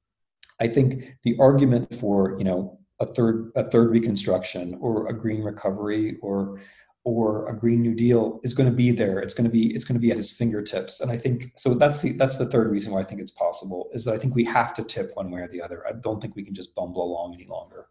I 0.60 0.66
think 0.66 1.16
the 1.22 1.36
argument 1.38 1.94
for 1.94 2.36
you 2.38 2.44
know 2.44 2.79
a 3.00 3.06
third 3.06 3.50
a 3.56 3.64
third 3.64 3.90
reconstruction 3.90 4.78
or 4.80 5.08
a 5.08 5.12
green 5.12 5.42
recovery 5.42 6.18
or 6.22 6.60
or 7.04 7.48
a 7.48 7.56
green 7.56 7.80
new 7.80 7.94
deal 7.94 8.40
is 8.44 8.52
going 8.52 8.68
to 8.68 8.74
be 8.74 8.90
there. 8.90 9.20
It's 9.20 9.32
going 9.32 9.44
to 9.44 9.50
be 9.50 9.74
it's 9.74 9.84
going 9.84 9.96
to 9.96 10.00
be 10.00 10.10
at 10.10 10.16
his 10.16 10.30
fingertips. 10.30 11.00
And 11.00 11.10
i 11.10 11.16
think 11.16 11.52
so 11.56 11.74
that's 11.74 12.02
the 12.02 12.12
that's 12.12 12.38
the 12.38 12.46
third 12.46 12.70
reason 12.70 12.92
why 12.92 13.00
i 13.00 13.04
think 13.04 13.20
it's 13.20 13.30
possible 13.30 13.88
is 13.92 14.04
that 14.04 14.14
i 14.14 14.18
think 14.18 14.34
we 14.34 14.44
have 14.44 14.74
to 14.74 14.84
tip 14.84 15.12
one 15.14 15.30
way 15.30 15.40
or 15.40 15.48
the 15.48 15.62
other. 15.62 15.86
I 15.86 15.92
don't 15.92 16.20
think 16.20 16.36
we 16.36 16.44
can 16.44 16.54
just 16.54 16.74
bumble 16.74 17.02
along 17.02 17.34
any 17.34 17.46
longer. 17.46 17.86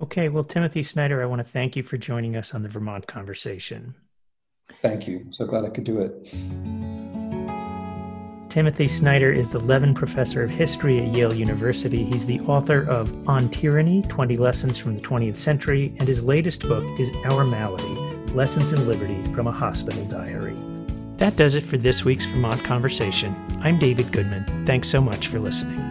Okay 0.00 0.28
well 0.28 0.44
timothy 0.44 0.82
snyder 0.82 1.20
i 1.22 1.26
want 1.26 1.40
to 1.40 1.52
thank 1.52 1.74
you 1.74 1.82
for 1.82 1.98
joining 1.98 2.36
us 2.36 2.54
on 2.54 2.62
the 2.62 2.68
vermont 2.68 3.06
conversation. 3.06 3.94
Thank 4.82 5.08
you. 5.08 5.26
So 5.30 5.46
glad 5.46 5.64
I 5.64 5.70
could 5.70 5.84
do 5.84 6.00
it. 6.00 7.17
Timothy 8.48 8.88
Snyder 8.88 9.30
is 9.30 9.46
the 9.48 9.58
Levin 9.58 9.94
Professor 9.94 10.42
of 10.42 10.48
History 10.48 10.98
at 11.00 11.14
Yale 11.14 11.34
University. 11.34 12.02
He's 12.02 12.24
the 12.24 12.40
author 12.40 12.88
of 12.88 13.28
On 13.28 13.50
Tyranny 13.50 14.00
20 14.02 14.38
Lessons 14.38 14.78
from 14.78 14.94
the 14.94 15.02
20th 15.02 15.36
Century, 15.36 15.92
and 15.98 16.08
his 16.08 16.24
latest 16.24 16.62
book 16.62 16.84
is 16.98 17.10
Our 17.26 17.44
Malady 17.44 17.94
Lessons 18.32 18.72
in 18.72 18.88
Liberty 18.88 19.22
from 19.34 19.48
a 19.48 19.52
Hospital 19.52 20.02
Diary. 20.06 20.56
That 21.18 21.36
does 21.36 21.56
it 21.56 21.62
for 21.62 21.76
this 21.76 22.06
week's 22.06 22.24
Vermont 22.24 22.64
Conversation. 22.64 23.36
I'm 23.60 23.78
David 23.78 24.12
Goodman. 24.12 24.64
Thanks 24.64 24.88
so 24.88 25.02
much 25.02 25.26
for 25.28 25.38
listening. 25.38 25.87